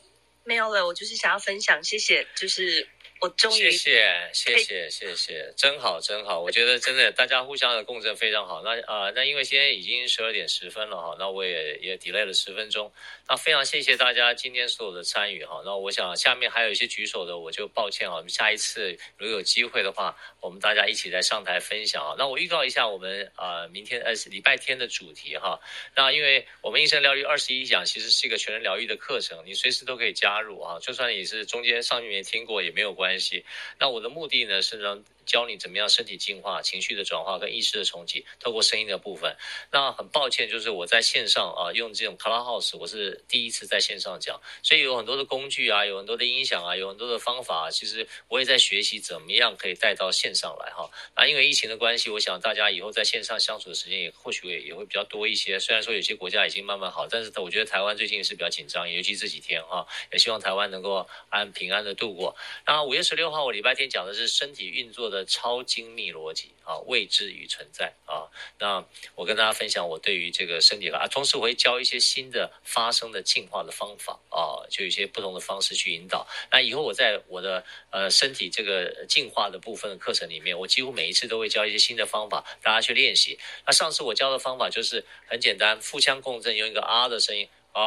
[0.43, 2.87] 没有了，我就是想要分享，谢谢，就是。
[3.21, 8.63] 我终于谢谢谢谢谢谢，真好真好，我觉得真的大家互相的共振非常好。
[8.63, 12.91] 那啊、呃，那因为现在已经十二点十分了哈，那我也也 delay 了十分钟。
[13.29, 15.61] 那非常谢谢大家今天所有的参与哈。
[15.63, 18.15] 那我想下面还有一些举手的，我就抱歉啊。
[18.15, 22.15] 我们下一次如果有机会的话，我们大家一起来上台分享啊。
[22.17, 25.59] 那我预告一下我们啊、呃、明天呃礼拜天的主题哈。
[25.95, 30.79] 那因为我们一生疗愈二十一讲其实是一个全人疗愈的课程，你随时都可以加入啊。
[30.79, 33.10] 就算你是中间上面没听过也没有关系。
[33.11, 33.45] 关系，
[33.79, 35.03] 那我的目的呢是让。
[35.25, 39.35] 教你怎么样身体净化、情绪的转化跟意识的重启，透过声音的部分。
[39.71, 50.89] 那很抱歉，就是我在线上啊，用这种 Clubhouse，我是第一次在线上讲，所以有很多的工具啊，有很多的音响啊，有很多的方法啊，其实我也在学习怎么样可以带到线上来哈。
[51.15, 55.59] 那因为疫情的关系，我想大家以后在线上相处的时间也或许也也会比较多一些。
[55.59, 62.35] 虽然说有些国家已经慢慢好，但是我觉得台湾最近是比较紧张，尤其这几天哈，也希望台湾能够安平安的度过。
[62.65, 68.31] 那五月十六号，我礼拜天讲的是身体运作的超精密逻辑啊，未知与存在啊。
[68.57, 68.83] 那
[69.15, 76.25] 我跟大家分享我对于这个身体啊，同时我会教一些新的发声的进化的方法啊，就有一些不同的方式去引导。
[76.49, 83.37] 那以后我在我的呃身体这个进化的部分的课程里面，我几乎每一次都会教一些新的方法，大家去练习。
[83.65, 87.81] 那上次我教的方法就是很简单，腹腔共振，用一个啊的声音啊，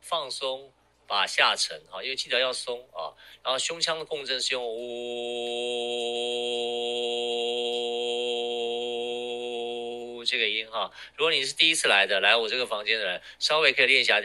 [0.00, 0.72] 放松。
[1.06, 4.74] 把下沉哈，因为记得要松啊，然后胸腔的共振是用呜，
[10.24, 10.90] 这个音哈。
[11.16, 14.22] 如果你是第一次来的，来我这个房间的人，稍微可以练一下。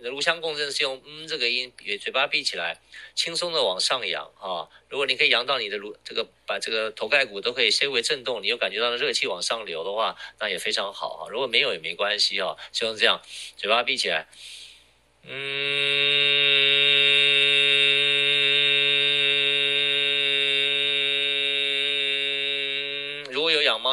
[0.00, 2.78] 颅腔共振是用嗯这个音，嘴巴闭起来，
[3.14, 4.68] 轻松的往上扬啊。
[4.90, 11.26] 如果你可以扬到你的颅这个，把这个头盖骨都可以稍微震动，你又感觉到热气往上流的话，那也非常好哈。
[11.30, 13.22] 如果没有也没关系哈，就像这样，
[13.56, 14.26] 嘴巴闭起来，
[15.26, 17.13] 嗯，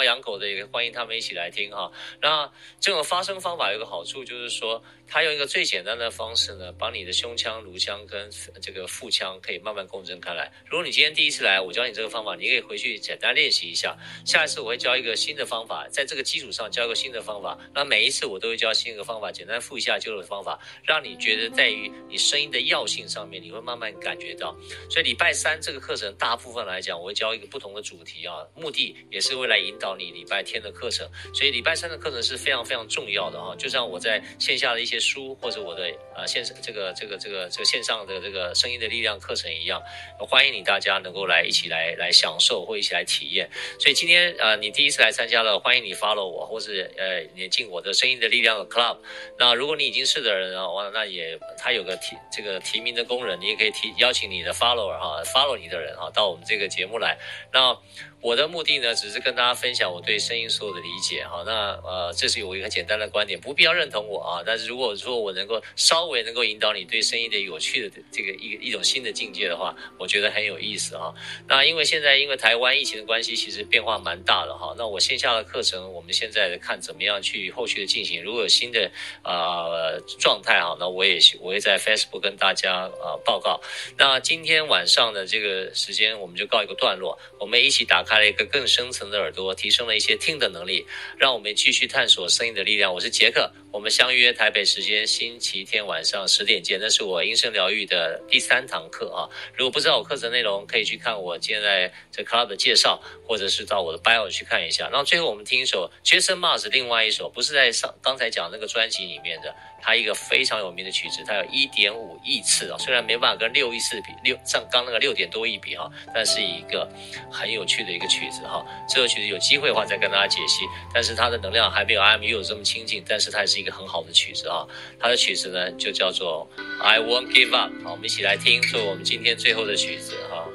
[0.03, 1.91] 养狗的，也欢迎他们一起来听哈。
[2.21, 4.83] 那这种发声方法有个好处就是说。
[5.13, 8.31] 他用一个最简单的方式呢，把你的胸腔、颅腔跟
[8.61, 10.49] 这个腹腔可以慢慢共振开来。
[10.65, 13.93] 如果你今天第一次来，我教你这个方法，你可以回去简单练习一下。
[14.25, 17.59] 下一次我会教一个新的方法，在这个基础上教一个新的方法。
[17.73, 24.55] 那每一次我都会教新的方法，简单复一下旧的方法，让你觉得在于你声音的药性上面，你会慢慢感觉到。
[24.89, 31.05] 所以礼拜三这个课程大部分来讲，我会教一个不同的主题啊，目的也是为了引导你礼拜天的课程。
[31.33, 35.01] 所以礼拜三的课程是非常非常重要的哈，就像我在线下的一些。
[35.01, 39.81] 书或者我的呃线上这个这个这个这个线上的这个声音的力量课程一样，
[40.19, 43.49] 欢迎你大家能够来一起来来享受或一起来体验。
[43.79, 48.99] 所以今天呃你第一次来参加了，欢迎你 follow 我，或是呃你进我的声音的力量的 club。
[49.39, 57.17] 那如果你已经是的人啊，哇，那也他有个提这个提名的功能，你也可以提邀请你的 follower 哈，follow 你的人哈到我们这个节目来。
[57.51, 57.75] 那
[58.21, 61.41] 我的目的呢，只是跟大家分享我对声音所有的理解哈。
[61.43, 64.43] 那呃，这是有一个简单的观点，不必要认同我啊。
[64.45, 71.11] 但是如果说我能够稍微能够引导你对声音的有趣的这个一一种新的境界的话，我觉得很有意思啊。
[71.47, 74.75] 那因为现在因为台湾疫情的关系，其实变化蛮大的哈。
[74.77, 78.23] 那我线下的课程，我们现在看怎么样去后续的进行。
[78.23, 78.91] 如果有新的
[79.23, 83.59] 呃状态哈，那我也我会在 Facebook 跟大家呃报告。
[83.97, 88.10] 那今天晚上的这个时间，我们就告一个段落，我们一起打开。
[88.11, 90.85] 开了一个更深层的耳朵，提升了一些听的能力，
[91.17, 92.93] 让我们继续探索声音的力量。
[92.93, 96.77] 我是杰克，我们相约台北时间星期天晚上十点见。
[96.81, 99.29] 那是我音声疗愈的第三堂课啊！
[99.55, 104.89] 如果不知道我课程内容，可以去看我现在这 club 的介绍，或者是到我的 bio 去看一下。
[104.89, 109.55] 然后最后我们听一首 Jason Mars 另外一首，不是在上刚才讲那个专辑里面的。
[109.83, 116.87] 它一个非常有名的曲子，它有一点五亿次啊，虽然没办法跟六亿次比，六像刚那个六点多亿比哈，但是一个
[117.31, 118.63] 很有趣的一个曲子哈。
[118.87, 124.67] 这个曲子有机会的话再跟大家解析，但是它的能量还没有 IMU 这么亲近，但是它也是一个很好的曲子啊。
[124.99, 126.49] 它的曲子呢就叫做
[126.81, 130.45] I Won't Give Up，好，我们一起来听，作为我们今天最后的曲子哈，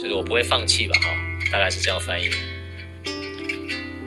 [0.00, 1.08] 就是我不会放弃吧哈，
[1.52, 2.30] 大概是这样翻译。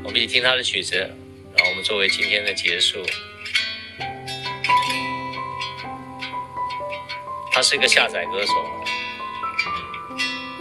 [0.03, 3.05] 我们一起听他的曲子，然后我们作为今天的结束。
[7.51, 8.53] 他是一个下载歌手，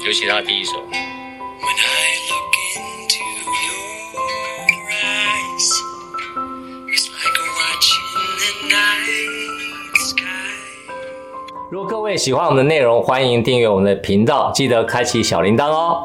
[0.04, 0.86] 尤其他第一首。
[11.70, 16.02] 如果各位喜欢我们的内容，欢迎订阅我们的频道，记得开启小铃铛哦。